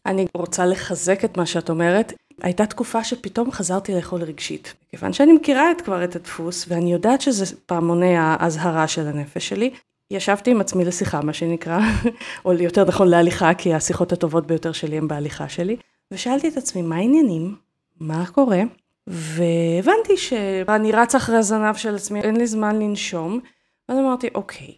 [0.06, 2.12] אני רוצה לחזק את מה שאת אומרת.
[2.42, 4.74] הייתה תקופה שפתאום חזרתי לאכול רגשית.
[4.90, 9.70] כיוון שאני מכירה את כבר את הדפוס, ואני יודעת שזה פעמוני האזהרה של הנפש שלי,
[10.10, 11.78] ישבתי עם עצמי לשיחה, מה שנקרא,
[12.44, 15.76] או יותר נכון להליכה, כי השיחות הטובות ביותר שלי הן בהליכה שלי,
[16.10, 17.56] ושאלתי את עצמי, מה העניינים?
[18.00, 18.62] מה קורה?
[19.06, 23.40] והבנתי שאני רצה אחרי הזנב של עצמי, אין לי זמן לנשום,
[23.88, 24.74] ואז אמרתי, אוקיי,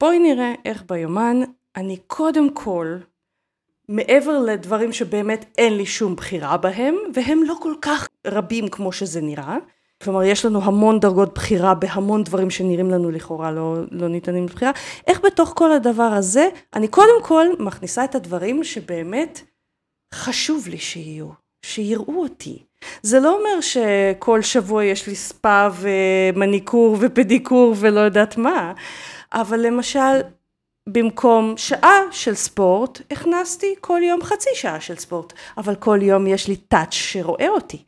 [0.00, 1.36] בואי נראה איך ביומן
[1.76, 2.96] אני קודם כל
[3.88, 9.20] מעבר לדברים שבאמת אין לי שום בחירה בהם, והם לא כל כך רבים כמו שזה
[9.20, 9.56] נראה.
[10.02, 14.70] כלומר, יש לנו המון דרגות בחירה בהמון דברים שנראים לנו לכאורה לא, לא ניתנים לבחירה.
[15.06, 19.40] איך בתוך כל הדבר הזה, אני קודם כל מכניסה את הדברים שבאמת
[20.14, 21.28] חשוב לי שיהיו,
[21.62, 22.62] שיראו אותי.
[23.02, 28.72] זה לא אומר שכל שבוע יש לי ספא ומניקור ופדיקור ולא יודעת מה,
[29.32, 30.20] אבל למשל,
[30.92, 36.48] במקום שעה של ספורט, הכנסתי כל יום חצי שעה של ספורט, אבל כל יום יש
[36.48, 37.82] לי טאץ' שרואה אותי,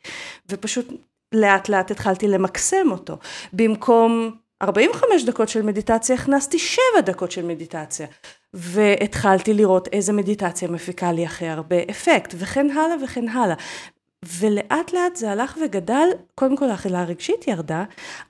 [0.49, 0.87] ופשוט
[1.33, 3.17] לאט לאט התחלתי למקסם אותו.
[3.53, 8.07] במקום 45 דקות של מדיטציה, הכנסתי 7 דקות של מדיטציה,
[8.53, 13.55] והתחלתי לראות איזה מדיטציה מפיקה לי הכי הרבה אפקט, וכן הלאה וכן הלאה.
[14.39, 17.83] ולאט לאט זה הלך וגדל, קודם כל האכילה הרגשית ירדה,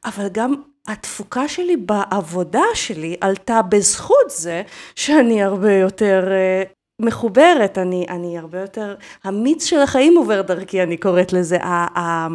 [0.06, 0.56] אבל גם
[0.88, 4.64] התפוקה שלי בעבודה שלי עלתה בזכות זה
[4.96, 10.98] שאני הרבה יותר uh, מחוברת, אני, אני הרבה יותר, המיץ של החיים עובר דרכי, אני
[10.98, 12.28] קוראת לזה, אה,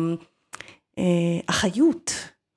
[1.49, 2.13] החיות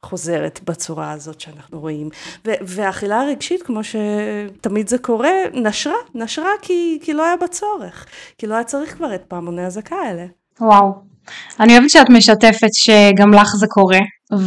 [0.05, 2.09] חוזרת בצורה הזאת שאנחנו רואים.
[2.45, 8.05] והאכילה הרגשית, כמו שתמיד זה קורה, נשרה, נשרה כי, כי לא היה בה צורך,
[8.37, 10.25] כי לא היה צריך כבר את פעמוני הזכה האלה.
[10.61, 11.08] וואו.
[11.59, 13.99] אני אוהבת שאת משתפת שגם לך זה קורה,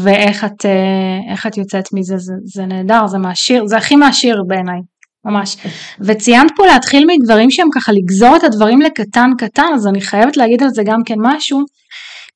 [0.02, 4.80] ואיך את, אה, את יוצאת מזה, זה, זה נהדר, זה מעשיר, זה הכי מעשיר בעיניי,
[5.24, 5.56] ממש.
[6.00, 10.62] וציינת פה להתחיל מדברים שהם ככה לגזור את הדברים לקטן קטן, אז אני חייבת להגיד
[10.62, 11.61] על זה גם כן משהו,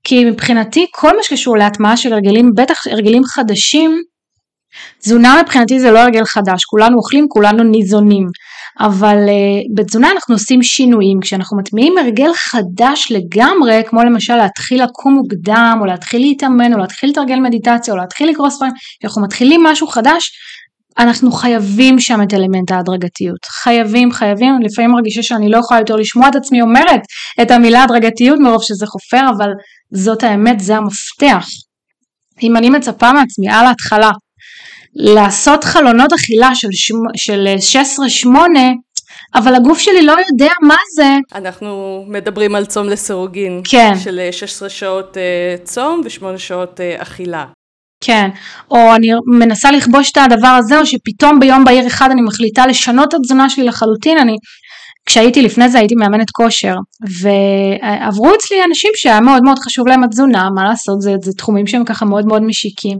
[0.04, 4.02] כי מבחינתי כל מה שקשור להטמעה של הרגלים, בטח הרגלים חדשים,
[4.98, 8.26] תזונה מבחינתי זה לא הרגל חדש, כולנו אוכלים, כולנו ניזונים,
[8.80, 15.14] אבל uh, בתזונה אנחנו עושים שינויים, כשאנחנו מטמיעים הרגל חדש לגמרי, כמו למשל להתחיל לקום
[15.14, 19.86] מוקדם, או להתחיל להתאמן, או להתחיל לתרגל מדיטציה, או להתחיל לקרוא ספרים, כשאנחנו מתחילים משהו
[19.86, 20.30] חדש,
[20.98, 26.28] אנחנו חייבים שם את אלמנט ההדרגתיות, חייבים, חייבים, לפעמים מרגישה שאני לא יכולה יותר לשמוע
[26.28, 27.00] את עצמי אומרת
[27.42, 29.50] את המילה הדרגתיות מרוב שזה חופר, אבל
[29.94, 31.46] זאת האמת, זה המפתח.
[32.42, 34.10] אם אני מצפה מעצמי על ההתחלה
[34.96, 36.68] לעשות חלונות אכילה של,
[37.16, 37.46] של
[38.26, 38.28] 16-8,
[39.34, 41.16] אבל הגוף שלי לא יודע מה זה.
[41.34, 43.60] אנחנו מדברים על צום לסירוגין.
[43.64, 43.92] כן.
[44.04, 47.44] של 16 שעות uh, צום ו-8 שעות uh, אכילה.
[48.00, 48.28] כן,
[48.70, 53.08] או אני מנסה לכבוש את הדבר הזה, או שפתאום ביום בהיר אחד אני מחליטה לשנות
[53.08, 54.36] את התזונה שלי לחלוטין, אני
[55.06, 56.74] כשהייתי לפני זה הייתי מאמנת כושר
[57.20, 61.84] ועברו אצלי אנשים שהיה מאוד מאוד חשוב להם התזונה מה לעשות זה, זה תחומים שהם
[61.84, 62.98] ככה מאוד מאוד משיקים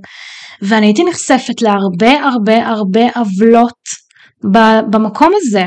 [0.62, 3.79] ואני הייתי נחשפת להרבה הרבה הרבה עוולות
[4.90, 5.64] במקום הזה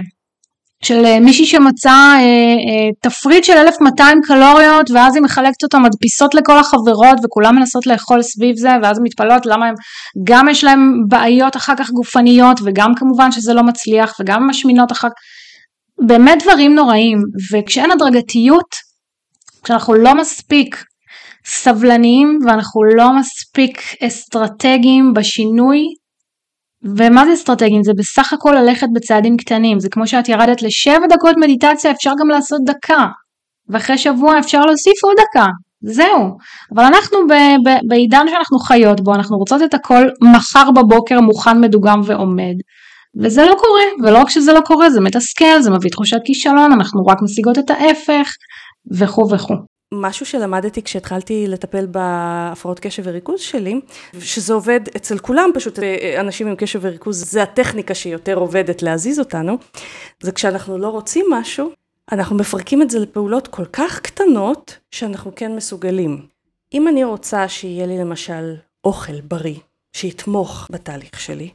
[0.83, 6.35] של אה, מישהי שמצאה אה, אה, תפריט של 1200 קלוריות ואז היא מחלקת אותו מדפיסות
[6.35, 9.75] לכל החברות וכולם מנסות לאכול סביב זה ואז מתפלאות למה הם
[10.23, 15.07] גם יש להם בעיות אחר כך גופניות וגם כמובן שזה לא מצליח וגם משמינות אחר
[15.07, 15.15] כך
[16.07, 17.17] באמת דברים נוראים,
[17.53, 18.75] וכשאין הדרגתיות,
[19.63, 20.83] כשאנחנו לא מספיק
[21.45, 25.83] סבלניים ואנחנו לא מספיק אסטרטגיים בשינוי,
[26.83, 27.83] ומה זה אסטרטגיים?
[27.83, 32.29] זה בסך הכל ללכת בצעדים קטנים, זה כמו שאת ירדת לשבע דקות מדיטציה, אפשר גם
[32.29, 33.07] לעשות דקה,
[33.69, 35.47] ואחרי שבוע אפשר להוסיף עוד דקה,
[35.81, 36.37] זהו.
[36.75, 41.61] אבל אנחנו ב- ב- בעידן שאנחנו חיות בו, אנחנו רוצות את הכל מחר בבוקר מוכן,
[41.61, 42.55] מדוגם ועומד.
[43.21, 47.05] וזה לא קורה, ולא רק שזה לא קורה, זה מתסכל, זה מביא תחושת כישלון, אנחנו
[47.05, 48.31] רק משיגות את ההפך,
[48.97, 49.78] וכו' וכו'.
[49.93, 53.81] משהו שלמדתי כשהתחלתי לטפל בהפרעות קשב וריכוז שלי,
[54.19, 55.79] שזה עובד אצל כולם פשוט,
[56.19, 59.57] אנשים עם קשב וריכוז זה הטכניקה שיותר עובדת להזיז אותנו,
[60.19, 61.69] זה כשאנחנו לא רוצים משהו,
[62.11, 66.25] אנחנו מפרקים את זה לפעולות כל כך קטנות שאנחנו כן מסוגלים.
[66.73, 69.59] אם אני רוצה שיהיה לי למשל אוכל בריא,
[69.93, 71.49] שיתמוך בתהליך שלי,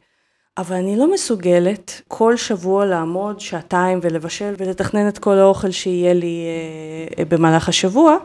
[0.59, 6.45] אבל אני לא מסוגלת כל שבוע לעמוד שעתיים ולבשל ולתכנן את כל האוכל שיהיה לי
[6.47, 8.17] אה, אה, במהלך השבוע,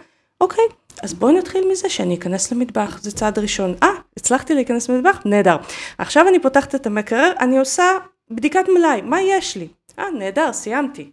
[0.41, 0.63] אוקיי,
[1.03, 3.75] אז בואי נתחיל מזה שאני אכנס למטבח, זה צעד ראשון.
[3.83, 3.87] אה,
[4.17, 5.21] הצלחתי להיכנס למטבח?
[5.25, 5.57] נהדר.
[5.97, 7.83] עכשיו אני פותחת את המקרר, אני עושה
[8.31, 9.67] בדיקת מלאי, מה יש לי?
[9.99, 11.11] אה, נהדר, סיימתי.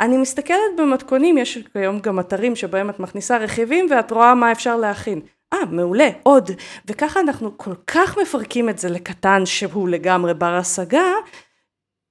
[0.00, 4.76] אני מסתכלת במתכונים, יש כיום גם אתרים שבהם את מכניסה רכיבים ואת רואה מה אפשר
[4.76, 5.20] להכין.
[5.54, 6.50] אה, מעולה, עוד.
[6.86, 11.12] וככה אנחנו כל כך מפרקים את זה לקטן שהוא לגמרי בר השגה,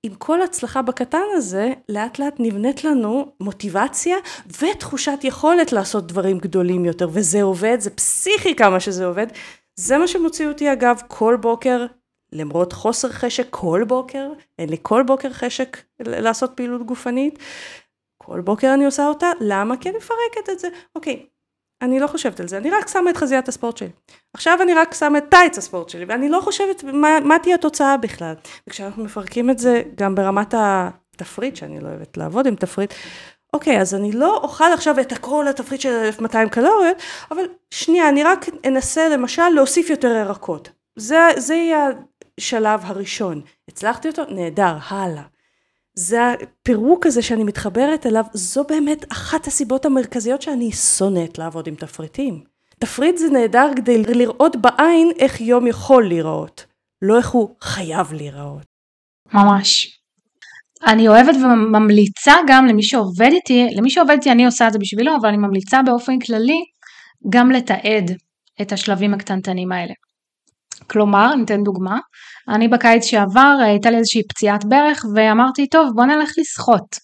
[0.06, 4.18] עם כל הצלחה בקטן הזה, לאט לאט נבנית לנו מוטיבציה
[4.62, 9.28] ותחושת יכולת לעשות דברים גדולים יותר, וזה עובד, זה פסיכי כמה שזה עובד.
[9.76, 11.86] זה מה שמוציא אותי אגב כל בוקר,
[12.32, 14.30] למרות חוסר חשק כל בוקר,
[14.60, 17.40] אין לי כל בוקר חשק לעשות פעילות גופנית,
[18.18, 19.78] כל בוקר אני עושה אותה, למה?
[19.78, 20.68] כי אני מפרקת את זה.
[20.96, 21.26] אוקיי,
[21.84, 23.90] אני לא חושבת על זה, אני רק שמה את חזיית הספורט שלי.
[24.34, 27.98] עכשיו אני רק שמה את טייץ הספורט שלי, ואני לא חושבת מה, מה תהיה התוצאה
[27.98, 28.34] בכלל.
[28.68, 32.94] וכשאנחנו מפרקים את זה גם ברמת התפריט, שאני לא אוהבת לעבוד עם תפריט,
[33.54, 36.98] אוקיי, אז אני לא אוכל עכשיו את הכל התפריט של 1200 קלוריות,
[37.32, 40.70] אבל שנייה, אני רק אנסה למשל להוסיף יותר ירקות.
[40.96, 41.90] זה, זה יהיה
[42.38, 43.42] השלב הראשון.
[43.68, 44.24] הצלחתי אותו?
[44.30, 45.24] נהדר, הלאה.
[45.96, 51.76] זה הפירוק הזה שאני מתחברת אליו, זו באמת אחת הסיבות המרכזיות שאני שונאת לעבוד עם
[51.76, 52.44] תפריטים.
[52.80, 56.66] תפריט זה נהדר כדי לראות בעין איך יום יכול להיראות,
[57.02, 58.66] לא איך הוא חייב להיראות.
[59.34, 60.00] ממש.
[60.88, 65.16] אני אוהבת וממליצה גם למי שעובד איתי, למי שעובד איתי אני עושה את זה בשבילו,
[65.22, 66.64] אבל אני ממליצה באופן כללי
[67.30, 68.12] גם לתעד
[68.62, 69.94] את השלבים הקטנטנים האלה.
[70.88, 72.00] כלומר, ניתן דוגמה,
[72.50, 76.96] אני בקיץ שעבר הייתה לי איזושהי פציעת ברך ואמרתי טוב בוא נלך לשחות.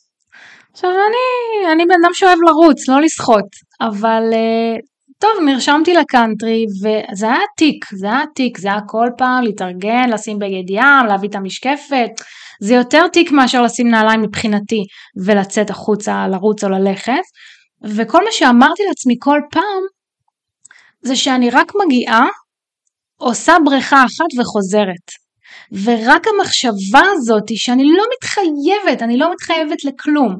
[0.71, 3.47] עכשיו אני, אני בן אדם שאוהב לרוץ, לא לשחות,
[3.81, 4.77] אבל אה,
[5.19, 10.39] טוב, נרשמתי לקאנטרי וזה היה תיק, זה היה תיק, זה היה כל פעם להתארגן, לשים
[10.39, 12.09] בגד ים, להביא את המשקפת,
[12.61, 14.83] זה יותר תיק מאשר לשים נעליים מבחינתי
[15.25, 17.23] ולצאת החוצה לרוץ או ללכת,
[17.95, 19.83] וכל מה שאמרתי לעצמי כל פעם
[21.01, 22.27] זה שאני רק מגיעה,
[23.17, 25.28] עושה בריכה אחת וחוזרת.
[25.71, 30.35] ורק המחשבה הזאת שאני לא מתחייבת, אני לא מתחייבת לכלום.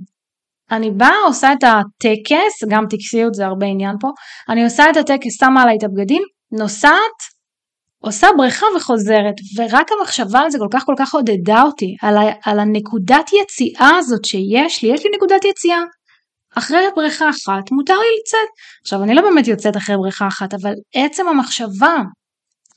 [0.72, 4.08] אני באה, עושה את הטקס, גם טקסיות זה הרבה עניין פה,
[4.50, 7.20] אני עושה את הטקס, שמה עליי את הבגדים, נוסעת,
[8.04, 12.22] עושה בריכה וחוזרת, ורק המחשבה על זה כל כך כל כך עודדה אותי, על, ה,
[12.46, 15.80] על הנקודת יציאה הזאת שיש לי, יש לי נקודת יציאה.
[16.58, 18.50] אחרי בריכה אחת מותר לי לצאת.
[18.82, 21.96] עכשיו אני לא באמת יוצאת אחרי בריכה אחת, אבל עצם המחשבה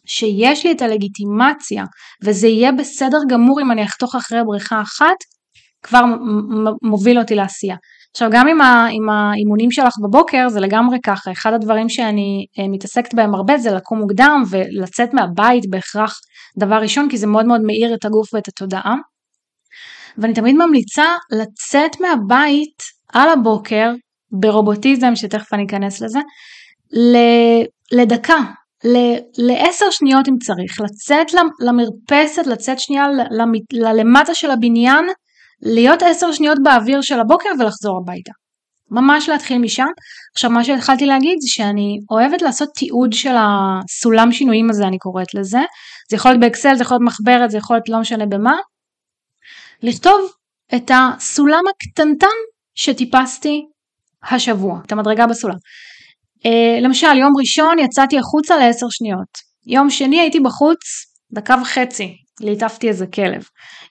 [0.06, 1.84] שיש לי את הלגיטימציה
[2.24, 5.16] וזה יהיה בסדר גמור אם אני אחתוך אחרי בריכה אחת,
[5.82, 6.00] כבר
[6.82, 7.76] מוביל אותי לעשייה.
[8.10, 12.68] עכשיו גם עם, ה, עם האימונים שלך בבוקר זה לגמרי ככה, אחד הדברים שאני אה,
[12.68, 16.14] מתעסקת בהם הרבה זה לקום מוקדם ולצאת מהבית בהכרח
[16.58, 18.94] דבר ראשון כי זה מאוד מאוד מאיר את הגוף ואת התודעה.
[20.18, 23.90] ואני תמיד ממליצה לצאת מהבית על הבוקר
[24.30, 26.20] ברובוטיזם שתכף אני אכנס לזה
[27.92, 28.38] לדקה,
[29.38, 31.26] לעשר שניות אם צריך, לצאת
[31.60, 33.06] למרפסת, לצאת שנייה
[33.72, 35.04] ללמטה של הבניין
[35.62, 38.32] להיות עשר שניות באוויר של הבוקר ולחזור הביתה.
[38.90, 39.86] ממש להתחיל משם.
[40.34, 45.34] עכשיו מה שהתחלתי להגיד זה שאני אוהבת לעשות תיעוד של הסולם שינויים הזה אני קוראת
[45.34, 45.60] לזה.
[46.10, 48.56] זה יכול להיות באקסל, זה יכול להיות מחברת, זה יכול להיות לא משנה במה.
[49.82, 50.32] לכתוב
[50.74, 52.36] את הסולם הקטנטן
[52.74, 53.62] שטיפסתי
[54.30, 55.56] השבוע, את המדרגה בסולם.
[56.46, 59.52] Uh, למשל יום ראשון יצאתי החוצה לעשר שניות.
[59.66, 60.78] יום שני הייתי בחוץ
[61.32, 62.16] דקה וחצי.
[62.40, 63.42] ליטפתי איזה כלב.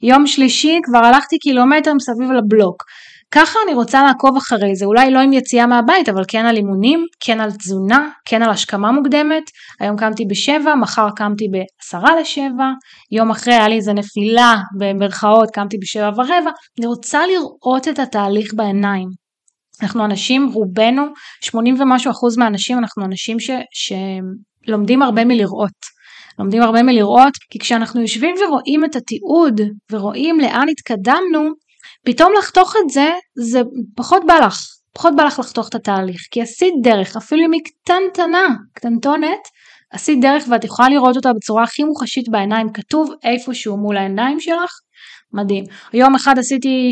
[0.02, 2.84] יום שלישי כבר הלכתי קילומטר מסביב לבלוק.
[3.34, 7.06] ככה אני רוצה לעקוב אחרי זה, אולי לא עם יציאה מהבית, אבל כן על אימונים,
[7.20, 9.44] כן על תזונה, כן על השכמה מוקדמת.
[9.80, 12.70] היום קמתי בשבע, מחר קמתי בעשרה לשבע,
[13.12, 16.52] יום אחרי היה לי איזה נפילה במרכאות, קמתי בשבע ורבע.
[16.80, 19.21] אני רוצה לראות את התהליך בעיניים.
[19.82, 21.04] אנחנו אנשים, רובנו,
[21.42, 23.50] 80 ומשהו אחוז מהאנשים, אנחנו אנשים ש,
[24.66, 26.02] שלומדים הרבה מלראות.
[26.40, 31.50] לומדים הרבה מלראות, כי כשאנחנו יושבים ורואים את התיעוד ורואים לאן התקדמנו,
[32.06, 33.62] פתאום לחתוך את זה, זה
[33.96, 34.60] פחות בא לך,
[34.94, 39.48] פחות בא לך לחתוך את התהליך, כי עשית דרך, אפילו אם היא קטנטנה, קטנטונת,
[39.92, 44.72] עשית דרך ואת יכולה לראות אותה בצורה הכי מוחשית בעיניים, כתוב איפשהו מול העיניים שלך,
[45.34, 45.64] מדהים.
[45.94, 46.92] יום אחד עשיתי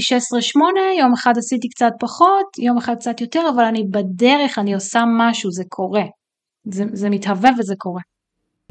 [0.55, 0.59] 16-8,
[0.99, 5.51] יום אחד עשיתי קצת פחות, יום אחד קצת יותר, אבל אני בדרך, אני עושה משהו,
[5.51, 6.03] זה קורה.
[6.71, 8.01] זה, זה מתהווה וזה קורה.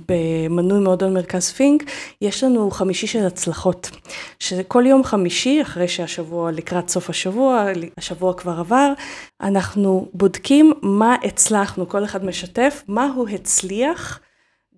[0.08, 1.82] במנוי מועדון מרכז פינק,
[2.22, 3.90] יש לנו חמישי של הצלחות.
[4.38, 8.92] שכל יום חמישי, אחרי שהשבוע, לקראת סוף השבוע, השבוע כבר עבר,
[9.40, 14.20] אנחנו בודקים מה הצלחנו, כל אחד משתף, מה הוא הצליח.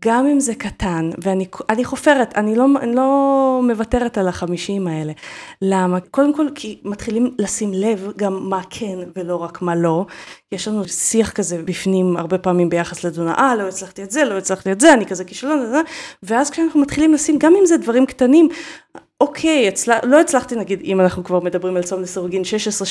[0.04, 5.12] גם אם זה קטן, ואני חופרת, אני לא, אני לא מוותרת על החמישים האלה.
[5.62, 6.00] למה?
[6.00, 10.06] קודם כל כי מתחילים לשים לב גם מה כן ולא רק מה לא.
[10.52, 14.38] יש לנו שיח כזה בפנים הרבה פעמים ביחס לתזונה, אה, לא הצלחתי את זה, לא
[14.38, 15.72] הצלחתי את זה, אני כזה כישלון,
[16.22, 18.48] ואז כשאנחנו מתחילים לשים, גם אם זה דברים קטנים,
[19.20, 19.92] אוקיי, הצל...
[20.02, 22.42] לא הצלחתי נגיד, אם אנחנו כבר מדברים על צום לסירוגין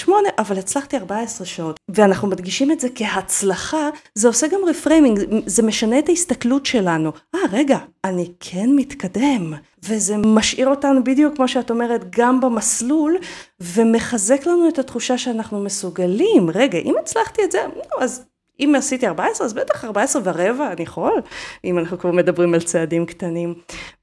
[0.07, 1.79] 16-8, אבל הצלחתי 14 שעות.
[1.89, 7.11] ואנחנו מדגישים את זה כהצלחה, זה עושה גם reframing, זה משנה את ההסתכלות שלנו.
[7.35, 9.53] אה, רגע, אני כן מתקדם.
[9.83, 13.17] וזה משאיר אותנו בדיוק כמו שאת אומרת, גם במסלול,
[13.59, 16.49] ומחזק לנו את התחושה שאנחנו מסוגלים.
[16.53, 17.59] רגע, אם הצלחתי את זה,
[17.99, 18.25] אז
[18.59, 21.21] אם עשיתי 14, אז בטח 14 ורבע אני יכול,
[21.63, 23.53] אם אנחנו כבר מדברים על צעדים קטנים.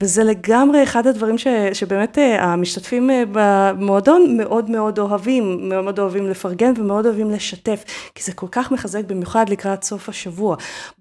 [0.00, 5.98] וזה לגמרי אחד הדברים ש, שבאמת אה, המשתתפים אה, במועדון מאוד מאוד אוהבים, מאוד מאוד
[5.98, 10.56] אוהבים לפרגן ומאוד אוהבים לשתף, כי זה כל כך מחזק במיוחד לקראת סוף השבוע.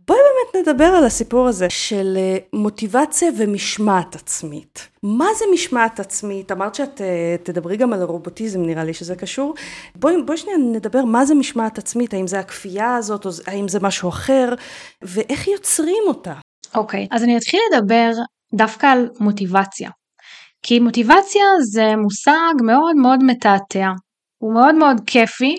[0.07, 4.89] בואי באמת נדבר על הסיפור הזה של אה, מוטיבציה ומשמעת עצמית.
[5.03, 6.51] מה זה משמעת עצמית?
[6.51, 9.53] אמרת שאת אה, תדברי גם על הרובוטיזם, נראה לי שזה קשור.
[9.95, 13.79] בואי, בואי שנייה נדבר מה זה משמעת עצמית, האם זה הכפייה הזאת, או האם זה
[13.79, 14.53] משהו אחר,
[15.01, 16.33] ואיך יוצרים אותה.
[16.75, 18.11] אוקיי, okay, אז אני אתחיל לדבר
[18.53, 19.89] דווקא על מוטיבציה.
[20.63, 23.91] כי מוטיבציה זה מושג מאוד מאוד מתעתע.
[24.37, 25.55] הוא מאוד מאוד כיפי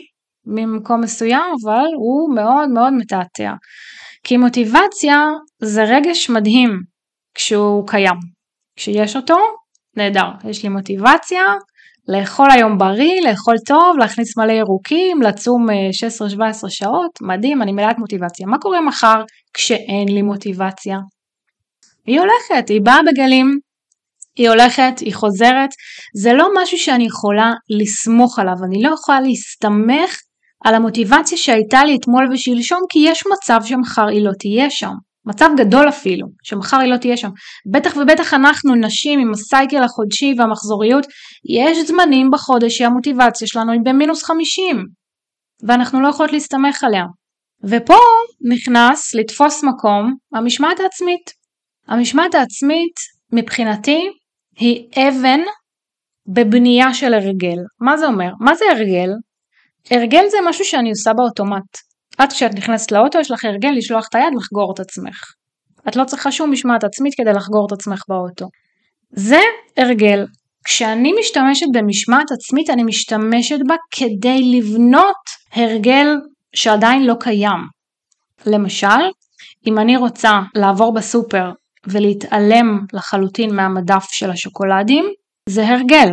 [0.47, 3.53] ממקום מסוים, אבל הוא מאוד מאוד מתעתע.
[4.29, 5.17] כי מוטיבציה
[5.63, 6.71] זה רגש מדהים
[7.35, 8.15] כשהוא קיים.
[8.77, 9.37] כשיש אותו,
[9.97, 11.43] נהדר, יש לי מוטיבציה
[12.09, 17.99] לאכול היום בריא, לאכול טוב, להכניס מלא ירוקים, לצום 16-17 אה, שעות, מדהים, אני מלאת
[17.99, 18.47] מוטיבציה.
[18.47, 19.23] מה קורה מחר
[19.55, 20.97] כשאין לי מוטיבציה?
[22.07, 23.59] היא הולכת, היא באה בגלים,
[24.37, 25.71] היא הולכת, היא חוזרת,
[26.17, 30.17] זה לא משהו שאני יכולה לסמוך עליו, אני לא יכולה להסתמך
[30.65, 34.93] על המוטיבציה שהייתה לי אתמול ושלשום, כי יש מצב שמחר היא לא תהיה שם.
[35.27, 37.29] מצב גדול אפילו, שמחר היא לא תהיה שם.
[37.73, 41.07] בטח ובטח אנחנו נשים עם הסייקל החודשי והמחזוריות,
[41.51, 44.85] יש זמנים בחודש שהמוטיבציה שלנו היא במינוס 50,
[45.67, 47.05] ואנחנו לא יכולות להסתמך עליה.
[47.65, 47.99] ופה
[48.51, 51.31] נכנס לתפוס מקום המשמעת העצמית.
[51.89, 52.95] המשמעת העצמית
[53.33, 54.09] מבחינתי
[54.57, 55.41] היא אבן
[56.27, 57.59] בבנייה של הרגל.
[57.81, 58.31] מה זה אומר?
[58.41, 59.11] מה זה הרגל?
[59.91, 61.79] הרגל זה משהו שאני עושה באוטומט.
[62.25, 65.21] את כשאת נכנסת לאוטו יש לך הרגל לשלוח את היד לחגור את עצמך.
[65.89, 68.47] את לא צריכה שום משמעת עצמית כדי לחגור את עצמך באוטו.
[69.11, 69.41] זה
[69.77, 70.27] הרגל.
[70.65, 75.17] כשאני משתמשת במשמעת עצמית אני משתמשת בה כדי לבנות
[75.53, 76.07] הרגל
[76.55, 77.61] שעדיין לא קיים.
[78.47, 79.11] למשל,
[79.67, 81.51] אם אני רוצה לעבור בסופר
[81.87, 85.05] ולהתעלם לחלוטין מהמדף של השוקולדים,
[85.49, 86.09] זה הרגל.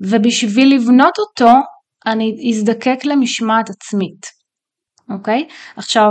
[0.00, 1.50] ובשביל לבנות אותו,
[2.06, 4.26] אני אזדקק למשמעת עצמית.
[5.10, 5.46] אוקיי?
[5.76, 6.08] עכשיו,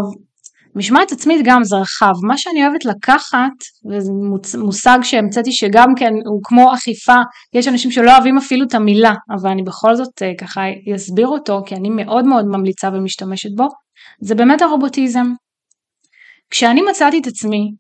[0.76, 2.14] משמעת עצמית גם זה רחב.
[2.28, 3.58] מה שאני אוהבת לקחת,
[3.92, 4.12] וזה
[4.58, 7.16] מושג שהמצאתי שגם כן הוא כמו אכיפה,
[7.54, 10.62] יש אנשים שלא אוהבים אפילו את המילה, אבל אני בכל זאת אה, ככה
[10.96, 13.68] אסביר אותו, כי אני מאוד מאוד ממליצה ומשתמשת בו,
[14.22, 15.26] זה באמת הרובוטיזם.
[16.50, 17.72] כשאני מצאתי את עצמי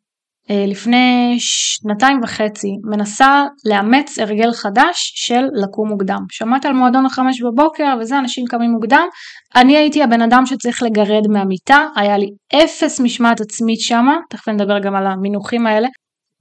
[0.49, 6.19] לפני שנתיים וחצי מנסה לאמץ הרגל חדש של לקום מוקדם.
[6.31, 9.07] שמעת על מועדון החמש בבוקר וזה אנשים קמים מוקדם,
[9.55, 14.79] אני הייתי הבן אדם שצריך לגרד מהמיטה, היה לי אפס משמעת עצמית שמה, תכף נדבר
[14.79, 15.87] גם על המינוחים האלה,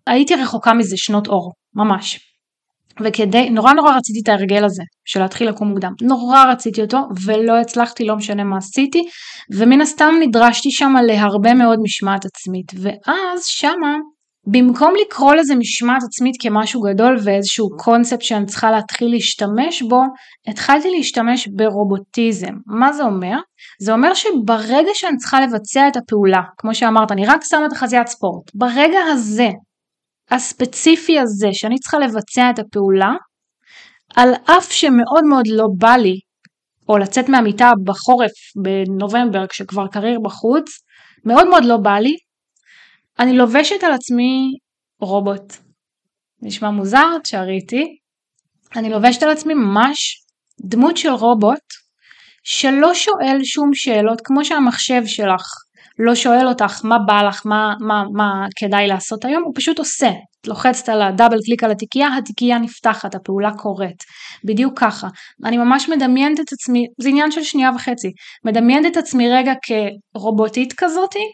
[0.06, 2.35] הייתי רחוקה מזה שנות אור, ממש.
[3.04, 7.60] וכדי, נורא נורא רציתי את ההרגל הזה של להתחיל לקום מוקדם, נורא רציתי אותו ולא
[7.60, 9.02] הצלחתי, לא משנה מה עשיתי,
[9.56, 13.96] ומן הסתם נדרשתי שם להרבה מאוד משמעת עצמית, ואז שמה
[14.48, 20.02] במקום לקרוא לזה משמעת עצמית כמשהו גדול ואיזשהו קונספט שאני צריכה להתחיל להשתמש בו,
[20.48, 22.52] התחלתי להשתמש ברובוטיזם.
[22.66, 23.36] מה זה אומר?
[23.80, 28.06] זה אומר שברגע שאני צריכה לבצע את הפעולה, כמו שאמרת, אני רק שמה את החזיית
[28.06, 29.48] ספורט, ברגע הזה
[30.30, 33.12] הספציפי הזה שאני צריכה לבצע את הפעולה,
[34.16, 36.20] על אף שמאוד מאוד לא בא לי,
[36.88, 40.64] או לצאת מהמיטה בחורף בנובמבר כשכבר קריר בחוץ,
[41.24, 42.16] מאוד מאוד לא בא לי,
[43.18, 44.52] אני לובשת על עצמי
[45.00, 45.52] רובוט.
[46.42, 47.84] נשמע מוזר, תשארי איתי.
[48.76, 50.24] אני לובשת על עצמי ממש
[50.60, 51.64] דמות של רובוט
[52.42, 55.42] שלא שואל שום שאלות כמו שהמחשב שלך
[55.98, 60.10] לא שואל אותך מה בא לך, מה, מה, מה כדאי לעשות היום, הוא פשוט עושה.
[60.40, 64.02] את לוחצת על הדאבל קליק על התיקייה, התיקייה נפתחת, הפעולה קורית.
[64.44, 65.08] בדיוק ככה.
[65.44, 68.08] אני ממש מדמיינת את עצמי, זה עניין של שנייה וחצי,
[68.44, 69.52] מדמיינת את עצמי רגע
[70.14, 71.24] כרובוטית כזאתי,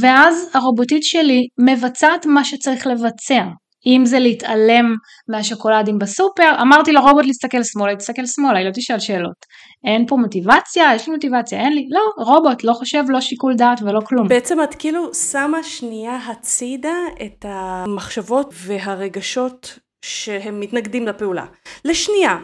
[0.00, 3.44] ואז הרובוטית שלי מבצעת מה שצריך לבצע.
[3.86, 4.94] אם זה להתעלם
[5.28, 9.46] מהשוקולדים בסופר, אמרתי לרובוט להסתכל שמאלה, תסתכל שמאלה, היא לא תשאל שאלות.
[9.84, 13.82] אין פה מוטיבציה, יש לי מוטיבציה, אין לי, לא, רובוט, לא חושב, לא שיקול דעת
[13.82, 14.28] ולא כלום.
[14.28, 21.44] בעצם את כאילו שמה שנייה הצידה את המחשבות והרגשות שהם מתנגדים לפעולה.
[21.84, 22.36] לשנייה.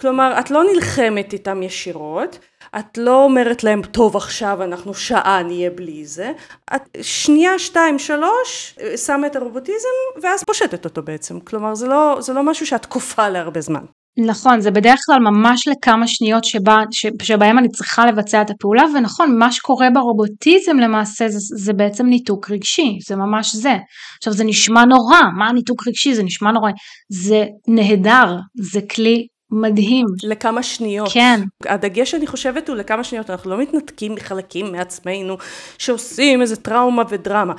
[0.00, 2.38] כלומר, את לא נלחמת איתם ישירות,
[2.78, 6.32] את לא אומרת להם, טוב עכשיו אנחנו שעה נהיה בלי זה,
[6.74, 12.32] את שנייה, שתיים, שלוש, שמה את הרובוטיזם ואז פושטת אותו בעצם, כלומר זה לא, זה
[12.32, 13.84] לא משהו שאת כופה להרבה זמן.
[14.18, 18.82] נכון, זה בדרך כלל ממש לכמה שניות שבה, ש, שבהם אני צריכה לבצע את הפעולה,
[18.94, 23.76] ונכון, מה שקורה ברובוטיזם למעשה זה, זה בעצם ניתוק רגשי, זה ממש זה.
[24.18, 26.14] עכשיו זה נשמע נורא, מה ניתוק רגשי?
[26.14, 26.70] זה נשמע נורא,
[27.08, 28.36] זה נהדר,
[28.72, 30.06] זה כלי מדהים.
[30.22, 31.08] לכמה שניות.
[31.12, 31.40] כן.
[31.66, 35.36] הדגש אני חושבת הוא לכמה שניות, אנחנו לא מתנתקים מחלקים מעצמנו
[35.78, 37.54] שעושים איזה טראומה ודרמה.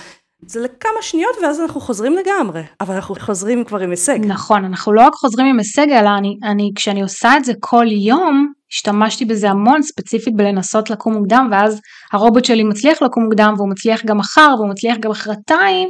[0.45, 4.19] זה לכמה שניות ואז אנחנו חוזרים לגמרי, אבל אנחנו חוזרים כבר עם הישג.
[4.25, 7.85] נכון, אנחנו לא רק חוזרים עם הישג, אלא אני, אני, כשאני עושה את זה כל
[7.89, 11.81] יום, השתמשתי בזה המון ספציפית בלנסות לקום מוקדם, ואז
[12.11, 15.89] הרובוט שלי מצליח לקום מוקדם, והוא מצליח גם מחר, והוא מצליח גם מחרתיים,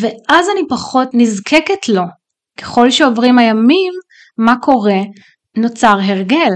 [0.00, 2.02] ואז אני פחות נזקקת לו.
[2.60, 3.92] ככל שעוברים הימים,
[4.38, 5.00] מה קורה?
[5.56, 6.52] נוצר הרגל.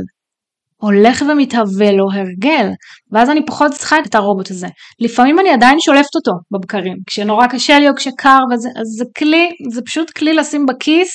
[0.81, 2.69] הולך ומתהווה לו הרגל,
[3.13, 4.67] ואז אני פחות צריכה את הרובוט הזה.
[5.01, 9.51] לפעמים אני עדיין שולפת אותו בבקרים, כשנורא קשה לי או כשקר, וזה, אז זה כלי,
[9.73, 11.11] זה פשוט כלי לשים בכיס,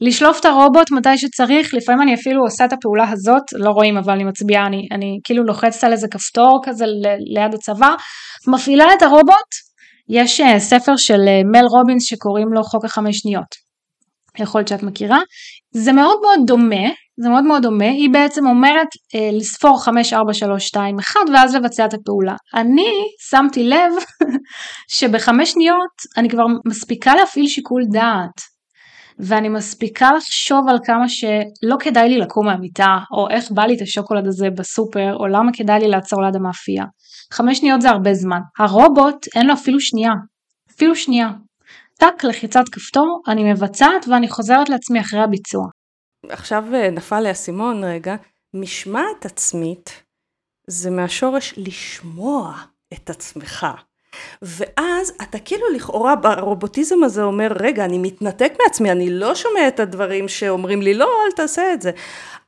[0.00, 4.12] לשלוף את הרובוט מתי שצריך, לפעמים אני אפילו עושה את הפעולה הזאת, לא רואים אבל
[4.12, 6.84] אני מצביעה, אני, אני כאילו לוחצת על איזה כפתור כזה
[7.34, 7.94] ליד הצוואר,
[8.48, 9.50] מפעילה את הרובוט,
[10.08, 13.71] יש uh, ספר של uh, מל רובינס שקוראים לו חוק החמש שניות.
[14.38, 15.18] יכול להיות שאת מכירה,
[15.74, 20.32] זה מאוד מאוד דומה, זה מאוד מאוד דומה, היא בעצם אומרת אה, לספור 5, 4,
[20.32, 22.34] 3, 2, 1 ואז לבצע את הפעולה.
[22.54, 22.92] אני
[23.30, 23.92] שמתי לב
[24.96, 28.52] שבחמש שניות אני כבר מספיקה להפעיל שיקול דעת.
[29.18, 33.82] ואני מספיקה לחשוב על כמה שלא כדאי לי לקום מהמיטה, או איך בא לי את
[33.82, 36.84] השוקולד הזה בסופר, או למה כדאי לי לעצור ליד המאפייה.
[37.32, 38.40] חמש שניות זה הרבה זמן.
[38.58, 40.12] הרובוט אין לו אפילו שנייה.
[40.76, 41.28] אפילו שנייה.
[42.02, 45.66] טק, לחיצת כפתור, אני מבצעת ואני חוזרת לעצמי אחרי הביצוע.
[46.28, 48.16] עכשיו אה, נפל לי האסימון רגע,
[48.54, 50.02] משמעת עצמית
[50.66, 52.54] זה מהשורש לשמוע
[52.92, 53.66] את עצמך.
[54.42, 59.80] ואז אתה כאילו לכאורה ברובוטיזם הזה אומר, רגע, אני מתנתק מעצמי, אני לא שומע את
[59.80, 61.90] הדברים שאומרים לי, לא, אל תעשה את זה.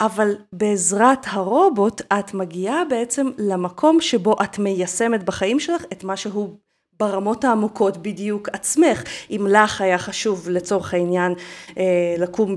[0.00, 6.56] אבל בעזרת הרובוט, את מגיעה בעצם למקום שבו את מיישמת בחיים שלך את מה שהוא
[7.00, 9.02] ברמות העמוקות בדיוק עצמך.
[9.30, 11.34] אם לך היה חשוב לצורך העניין
[11.78, 12.54] אה, לקום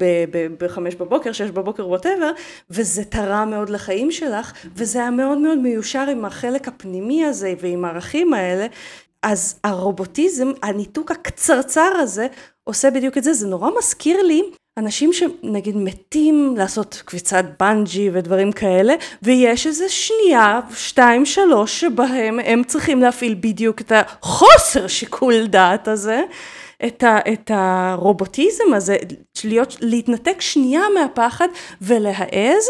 [0.60, 2.32] בחמש בבוקר, שש בבוקר, ווטאבר,
[2.70, 7.86] וזה תרם מאוד לחיים שלך, וזה היה מאוד מאוד מיושר עם החלק הפנימי הזה ועם
[7.86, 8.68] הערכים האלה,
[9.24, 12.28] אז הרובוטיזם, הניתוק הקצרצר הזה,
[12.64, 13.34] עושה בדיוק את זה.
[13.34, 14.42] זה נורא מזכיר לי
[14.78, 22.64] אנשים שנגיד מתים לעשות קביצת בנג'י ודברים כאלה, ויש איזה שנייה, שתיים, שלוש, שבהם הם
[22.64, 26.22] צריכים להפעיל בדיוק את החוסר שיקול דעת הזה,
[26.86, 28.98] את, ה, את הרובוטיזם הזה,
[29.44, 31.48] להיות, להתנתק שנייה מהפחד
[31.82, 32.66] ולהעז,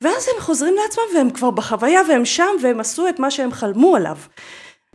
[0.00, 3.96] ואז הם חוזרים לעצמם והם כבר בחוויה והם שם והם עשו את מה שהם חלמו
[3.96, 4.16] עליו.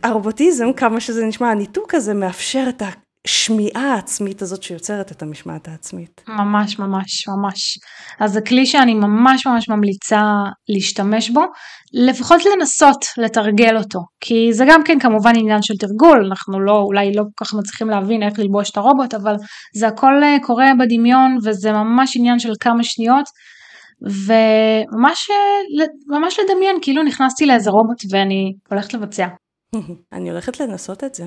[0.02, 2.82] הרובוטיזם, כמה שזה נשמע, הניתוק הזה מאפשר את
[3.26, 6.20] השמיעה העצמית הזאת שיוצרת את המשמעת העצמית.
[6.28, 7.78] ממש ממש ממש.
[8.20, 10.22] אז זה כלי שאני ממש ממש ממליצה
[10.68, 11.42] להשתמש בו,
[11.92, 17.12] לפחות לנסות לתרגל אותו, כי זה גם כן כמובן עניין של תרגול, אנחנו לא, אולי
[17.14, 19.34] לא כל כך מצליחים להבין איך ללבוש את הרובוט, אבל
[19.76, 23.26] זה הכל אה, קורה בדמיון וזה ממש עניין של כמה שניות.
[24.02, 29.26] וממש אה, לדמיין כאילו נכנסתי לאיזה רובוט ואני הולכת לבצע.
[30.12, 31.24] אני הולכת לנסות את זה.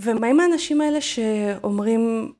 [0.00, 2.32] ומה עם האנשים האלה שאומרים,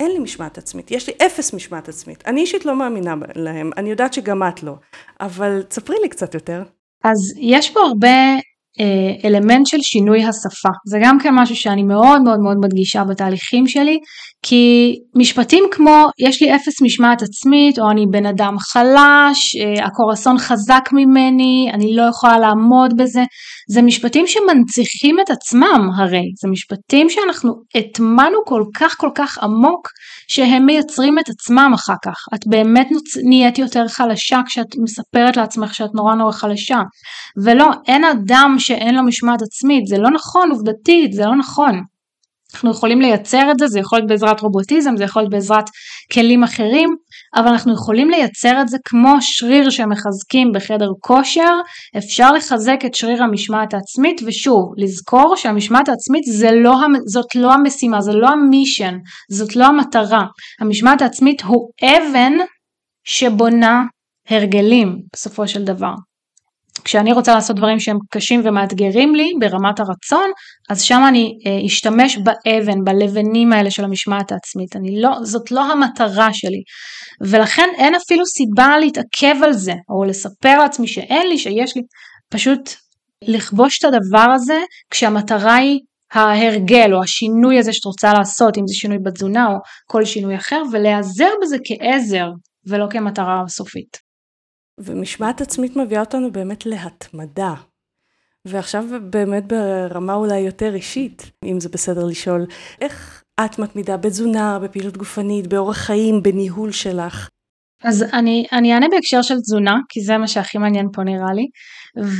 [0.00, 2.22] אין לי משמעת עצמית, יש לי אפס משמעת עצמית.
[2.26, 4.74] אני אישית לא מאמינה להם, אני יודעת שגם את לא,
[5.20, 6.62] אבל תספרי לי קצת יותר.
[7.04, 8.34] אז יש פה הרבה
[8.80, 10.68] אה, אלמנט של שינוי השפה.
[10.88, 13.98] זה גם כן משהו שאני מאוד מאוד מאוד מדגישה בתהליכים שלי,
[14.46, 20.38] כי משפטים כמו יש לי אפס משמעת עצמית, או אני בן אדם חלש, אה, הקורסון
[20.38, 23.22] חזק ממני, אני לא יכולה לעמוד בזה,
[23.70, 29.88] זה משפטים שמנציחים את עצמם הרי, זה משפטים שאנחנו הטמנו כל כך כל כך עמוק,
[30.28, 32.16] שהם מייצרים את עצמם אחר כך.
[32.34, 32.88] את באמת.
[33.28, 36.78] נהיית יותר חלשה כשאת מספרת לעצמך שאת נורא נורא חלשה.
[37.44, 41.93] ולא, אין אדם שאין לו משמעת עצמית, זה לא נכון עובדתית, זה לא נכון.
[42.54, 45.64] אנחנו יכולים לייצר את זה, זה יכול להיות בעזרת רובוטיזם, זה יכול להיות בעזרת
[46.12, 46.90] כלים אחרים,
[47.36, 51.60] אבל אנחנו יכולים לייצר את זה כמו שריר שמחזקים בחדר כושר,
[51.98, 56.74] אפשר לחזק את שריר המשמעת העצמית, ושוב, לזכור שהמשמעת העצמית לא,
[57.06, 58.94] זאת לא המשימה, זה לא המישן,
[59.30, 60.24] זאת לא המטרה.
[60.60, 62.32] המשמעת העצמית הוא אבן
[63.04, 63.82] שבונה
[64.30, 65.92] הרגלים בסופו של דבר.
[66.84, 70.30] כשאני רוצה לעשות דברים שהם קשים ומאתגרים לי ברמת הרצון,
[70.70, 74.76] אז שם אני אה, אשתמש באבן, בלבנים האלה של המשמעת העצמית.
[74.76, 76.62] אני לא, זאת לא המטרה שלי.
[77.20, 81.82] ולכן אין אפילו סיבה להתעכב על זה, או לספר לעצמי שאין לי, שיש לי.
[82.30, 82.70] פשוט
[83.22, 84.60] לכבוש את הדבר הזה
[84.90, 85.80] כשהמטרה היא
[86.12, 89.52] ההרגל או השינוי הזה שאת רוצה לעשות, אם זה שינוי בתזונה או
[89.86, 92.28] כל שינוי אחר, ולהיעזר בזה כעזר
[92.66, 94.03] ולא כמטרה סופית.
[94.78, 97.54] ומשמעת עצמית מביאה אותנו באמת להתמדה.
[98.44, 102.46] ועכשיו באמת ברמה אולי יותר אישית, אם זה בסדר לשאול,
[102.80, 107.28] איך את מתמידה בתזונה, בפעילות גופנית, באורח חיים, בניהול שלך?
[107.84, 111.46] אז אני, אני אענה בהקשר של תזונה, כי זה מה שהכי מעניין פה נראה לי,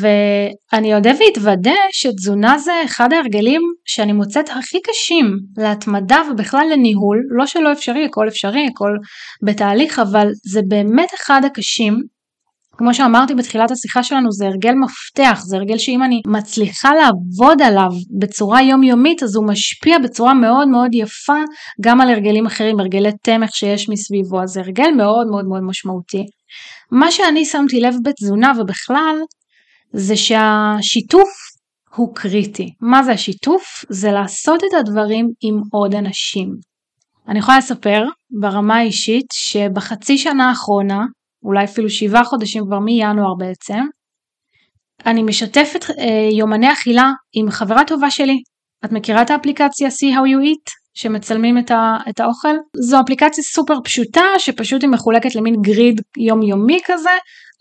[0.00, 7.46] ואני אודה ואתוודה שתזונה זה אחד ההרגלים שאני מוצאת הכי קשים להתמדה ובכלל לניהול, לא
[7.46, 8.90] שלא אפשרי, הכל אפשרי, הכל
[9.42, 12.02] בתהליך, אבל זה באמת אחד הקשים,
[12.78, 17.90] כמו שאמרתי בתחילת השיחה שלנו זה הרגל מפתח, זה הרגל שאם אני מצליחה לעבוד עליו
[18.18, 21.38] בצורה יומיומית אז הוא משפיע בצורה מאוד מאוד יפה
[21.80, 26.24] גם על הרגלים אחרים, הרגלי תמך שיש מסביבו, אז זה הרגל מאוד מאוד מאוד משמעותי.
[26.90, 29.16] מה שאני שמתי לב בתזונה ובכלל
[29.92, 31.28] זה שהשיתוף
[31.94, 32.70] הוא קריטי.
[32.80, 33.84] מה זה השיתוף?
[33.88, 36.48] זה לעשות את הדברים עם עוד אנשים.
[37.28, 38.04] אני יכולה לספר
[38.40, 41.04] ברמה האישית שבחצי שנה האחרונה
[41.44, 43.80] אולי אפילו שבעה חודשים כבר מינואר בעצם,
[45.06, 48.42] אני משתפת אה, יומני אכילה עם חברה טובה שלי.
[48.84, 52.56] את מכירה את האפליקציה See How You Eat שמצלמים את, ה, את האוכל?
[52.76, 57.10] זו אפליקציה סופר פשוטה שפשוט היא מחולקת למין גריד יומיומי כזה.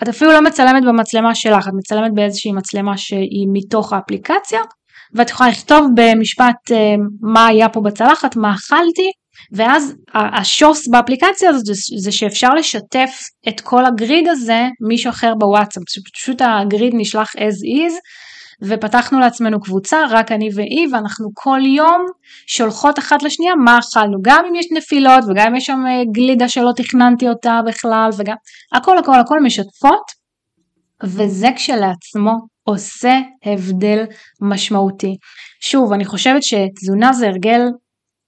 [0.04, 4.62] את אפילו לא מצלמת במצלמה שלך, את מצלמת באיזושהי מצלמה שהיא מתוך האפליקציה
[5.14, 9.12] ואת יכולה לכתוב במשפט אה, מה היה פה בצלחת, מה אכלתי
[9.52, 11.64] ואז השוס באפליקציה הזאת
[11.98, 13.12] זה, שאפשר לשתף
[13.48, 17.94] את כל הגריד הזה מישהו אחר בוואטסאפ, פשוט הגריד נשלח as is
[18.62, 22.06] ופתחנו לעצמנו קבוצה, רק אני והיא, ואנחנו כל יום
[22.48, 26.50] שולחות אחת לשנייה מה אכלנו, גם אם יש נפילות וגם אם יש שם אה, גלידה
[26.50, 28.36] שלא תכננתי אותה בכלל, וגם
[28.76, 30.24] הכל הכל הכל משתפות,
[31.04, 34.04] וזה כשלעצמו עושה הבדל
[34.42, 35.16] משמעותי.
[35.62, 37.62] שוב, אני חושבת שתזונה זה הרגל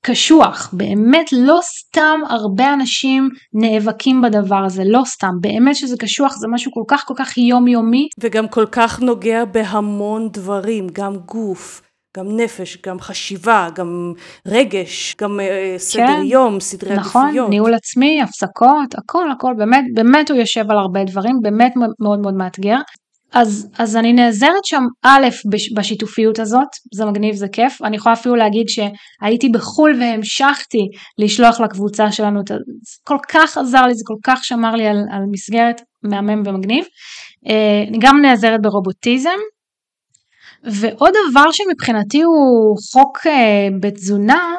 [0.08, 6.48] קשוח, באמת לא סתם הרבה אנשים נאבקים בדבר הזה, לא סתם, באמת שזה קשוח, זה
[6.48, 8.08] משהו כל כך כל כך יומיומי.
[8.20, 11.82] וגם כל כך נוגע בהמון דברים, גם גוף.
[12.18, 14.14] גם נפש, גם חשיבה, גם
[14.48, 17.36] רגש, גם uh, סדר כן, יום, סדרי נכון, עדיפויות.
[17.36, 22.20] נכון, ניהול עצמי, הפסקות, הכל הכל, באמת, באמת הוא יושב על הרבה דברים, באמת מאוד
[22.20, 22.78] מאוד מאתגר.
[23.36, 25.28] אז, אז אני נעזרת שם א'
[25.76, 32.12] בשיתופיות הזאת, זה מגניב, זה כיף, אני יכולה אפילו להגיד שהייתי בחו"ל והמשכתי לשלוח לקבוצה
[32.12, 32.56] שלנו, זה
[33.04, 36.86] כל כך עזר לי, זה כל כך שמר לי על, על מסגרת מהמם ומגניב.
[37.48, 39.40] אה, אני גם נעזרת ברובוטיזם,
[40.64, 44.56] ועוד דבר שמבחינתי הוא חוק אה, בתזונה,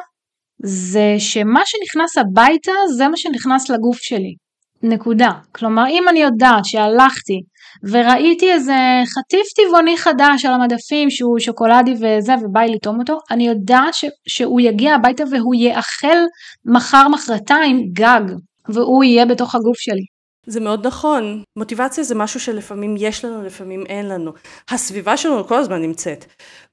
[0.63, 4.35] זה שמה שנכנס הביתה זה מה שנכנס לגוף שלי.
[4.83, 5.31] נקודה.
[5.51, 7.41] כלומר, אם אני יודעת שהלכתי
[7.83, 8.75] וראיתי איזה
[9.05, 14.05] חטיף טבעוני חדש על המדפים שהוא שוקולדי וזה ובא לי לטעום אותו, אני יודעת ש,
[14.27, 16.17] שהוא יגיע הביתה והוא יאכל
[16.65, 18.21] מחר מחרתיים גג,
[18.69, 20.17] והוא יהיה בתוך הגוף שלי.
[20.49, 24.31] זה מאוד נכון, מוטיבציה זה משהו שלפעמים יש לנו, לפעמים אין לנו.
[24.69, 26.25] הסביבה שלנו כל הזמן נמצאת,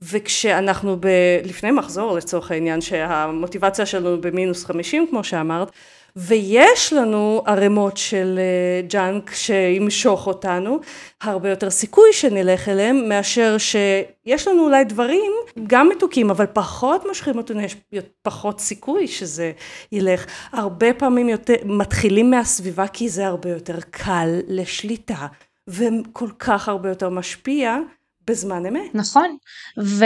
[0.03, 1.07] וכשאנחנו ב...
[1.45, 5.71] לפני מחזור לצורך העניין, שהמוטיבציה שלנו במינוס 50 כמו שאמרת,
[6.17, 10.79] ויש לנו ערימות של אה, ג'אנק שימשוך אותנו,
[11.23, 15.33] הרבה יותר סיכוי שנלך אליהם מאשר שיש לנו אולי דברים
[15.67, 17.77] גם מתוקים אבל פחות מושכים אותנו, יש
[18.23, 19.53] פחות סיכוי שזה
[19.93, 20.27] ילך.
[20.53, 25.27] הרבה פעמים יותר, מתחילים מהסביבה כי זה הרבה יותר קל לשליטה
[25.69, 27.79] וכל כך הרבה יותר משפיע
[28.29, 28.95] בזמן אמת.
[28.95, 29.37] נכון,
[29.83, 30.05] ו,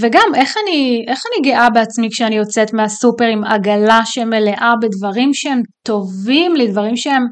[0.00, 5.60] וגם איך אני, איך אני גאה בעצמי כשאני יוצאת מהסופר עם עגלה שמלאה בדברים שהם
[5.82, 7.22] טובים לי, דברים שהם,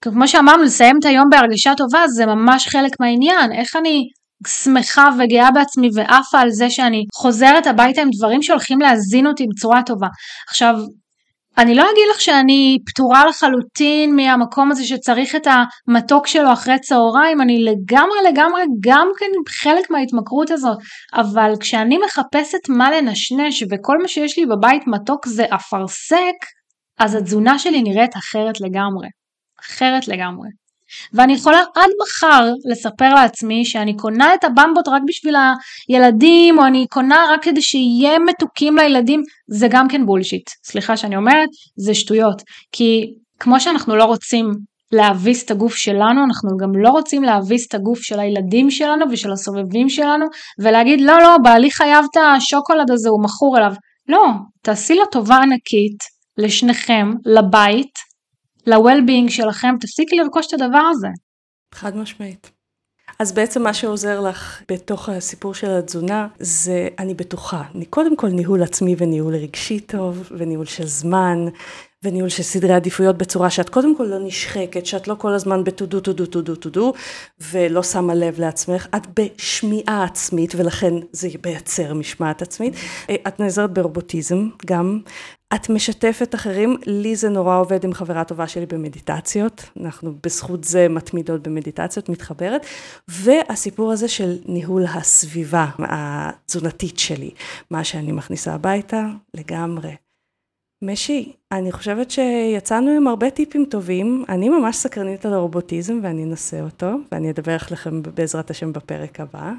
[0.00, 4.02] כמו שאמרנו, לסיים את היום בהרגשה טובה זה ממש חלק מהעניין, איך אני
[4.46, 9.82] שמחה וגאה בעצמי ועפה על זה שאני חוזרת הביתה עם דברים שהולכים להזין אותי בצורה
[9.86, 10.06] טובה.
[10.48, 10.74] עכשיו,
[11.58, 17.40] אני לא אגיד לך שאני פטורה לחלוטין מהמקום הזה שצריך את המתוק שלו אחרי צהריים,
[17.40, 20.78] אני לגמרי לגמרי גם כן חלק מההתמכרות הזאת,
[21.14, 26.36] אבל כשאני מחפשת מה לנשנש וכל מה שיש לי בבית מתוק זה אפרסק,
[26.98, 29.08] אז התזונה שלי נראית אחרת לגמרי.
[29.60, 30.48] אחרת לגמרי.
[31.12, 35.34] ואני יכולה עד מחר לספר לעצמי שאני קונה את הבמבות רק בשביל
[35.88, 40.50] הילדים, או אני קונה רק כדי שיהיה מתוקים לילדים, זה גם כן בולשיט.
[40.64, 42.42] סליחה שאני אומרת, זה שטויות.
[42.72, 43.06] כי
[43.40, 44.50] כמו שאנחנו לא רוצים
[44.92, 49.32] להביס את הגוף שלנו, אנחנו גם לא רוצים להביס את הגוף של הילדים שלנו ושל
[49.32, 50.26] הסובבים שלנו,
[50.58, 53.72] ולהגיד לא לא, בעלי חייב את השוקולד הזה, הוא מכור אליו.
[54.08, 54.24] לא,
[54.62, 55.98] תעשי לו טובה ענקית,
[56.38, 58.07] לשניכם, לבית,
[58.68, 61.08] ל-well-being שלכם, תפסיקי לרכוש את הדבר הזה.
[61.74, 62.50] חד משמעית.
[63.18, 68.62] אז בעצם מה שעוזר לך בתוך הסיפור של התזונה זה אני בטוחה, קודם כל ניהול
[68.62, 71.38] עצמי וניהול רגשי טוב וניהול של זמן
[72.04, 76.00] וניהול של סדרי עדיפויות בצורה שאת קודם כל לא נשחקת, שאת לא כל הזמן בטודו
[76.00, 76.92] טודו טודו טודו
[77.52, 82.74] ולא שמה לב לעצמך, את בשמיעה עצמית ולכן זה מייצר משמעת עצמית.
[83.28, 85.00] את נעזרת ברובוטיזם גם,
[85.54, 90.88] את משתפת אחרים, לי זה נורא עובד עם חברה טובה שלי במדיטציות, אנחנו בזכות זה
[90.88, 92.66] מתמידות במדיטציות, מתחברת,
[93.08, 97.30] והסיפור הזה של ניהול הסביבה התזונתית שלי,
[97.70, 99.94] מה שאני מכניסה הביתה, לגמרי.
[100.82, 106.60] משי, אני חושבת שיצאנו עם הרבה טיפים טובים, אני ממש סקרנית על הרובוטיזם ואני אנסה
[106.60, 109.52] אותו, ואני אדבר לכם בעזרת השם בפרק הבא.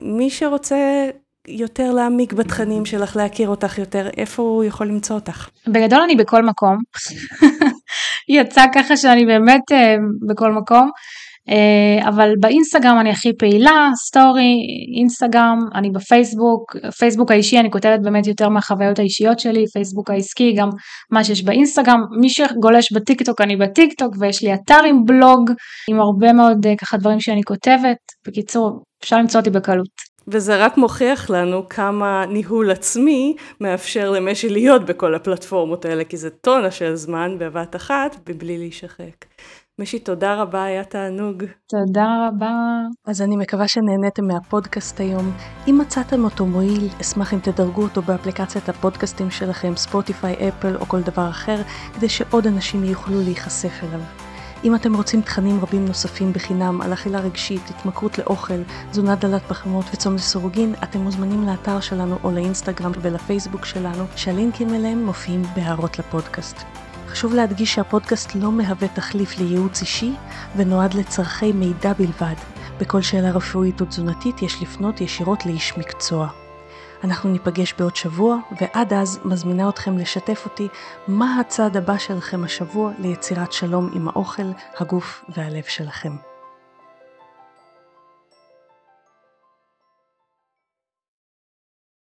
[0.00, 1.10] מי שרוצה
[1.48, 5.48] יותר להעמיק בתכנים שלך, להכיר אותך יותר, איפה הוא יכול למצוא אותך?
[5.66, 6.76] בגדול אני בכל מקום.
[8.36, 9.76] יצא ככה שאני באמת uh,
[10.28, 10.90] בכל מקום.
[11.50, 14.52] Uh, אבל באינסטגרם אני הכי פעילה, סטורי,
[14.98, 20.68] אינסטגרם, אני בפייסבוק, פייסבוק האישי אני כותבת באמת יותר מהחוויות האישיות שלי, פייסבוק העסקי, גם
[21.12, 25.50] מה שיש באינסטגרם, מי שגולש בטיקטוק אני בטיקטוק ויש לי אתר עם בלוג,
[25.90, 30.09] עם הרבה מאוד uh, ככה דברים שאני כותבת, בקיצור אפשר למצוא אותי בקלות.
[30.28, 36.30] וזה רק מוכיח לנו כמה ניהול עצמי מאפשר למשי להיות בכל הפלטפורמות האלה, כי זה
[36.30, 39.24] טונה של זמן בבת אחת, מבלי להישחק.
[39.78, 41.44] מישהי, תודה רבה, היה תענוג.
[41.68, 42.52] תודה רבה.
[43.06, 45.32] אז אני מקווה שנהניתם מהפודקאסט היום.
[45.68, 51.00] אם מצאתם אותו מועיל, אשמח אם תדרגו אותו באפליקציית הפודקאסטים שלכם, ספוטיפיי, אפל או כל
[51.00, 51.56] דבר אחר,
[51.94, 54.19] כדי שעוד אנשים יוכלו להיחשף אליו.
[54.64, 59.84] אם אתם רוצים תכנים רבים נוספים בחינם על אכילה רגשית, התמכרות לאוכל, תזונה דלת פחמות
[59.94, 66.56] וצום לסירוגין, אתם מוזמנים לאתר שלנו או לאינסטגרם ולפייסבוק שלנו, שהלינקים אליהם מופיעים בהערות לפודקאסט.
[67.08, 70.12] חשוב להדגיש שהפודקאסט לא מהווה תחליף לייעוץ אישי
[70.56, 72.34] ונועד לצורכי מידע בלבד.
[72.80, 76.39] בכל שאלה רפואית או תזונתית יש לפנות ישירות לאיש מקצוע.
[77.04, 80.68] אנחנו ניפגש בעוד שבוע, ועד אז מזמינה אתכם לשתף אותי
[81.08, 86.29] מה הצעד הבא שלכם השבוע ליצירת שלום עם האוכל, הגוף והלב שלכם.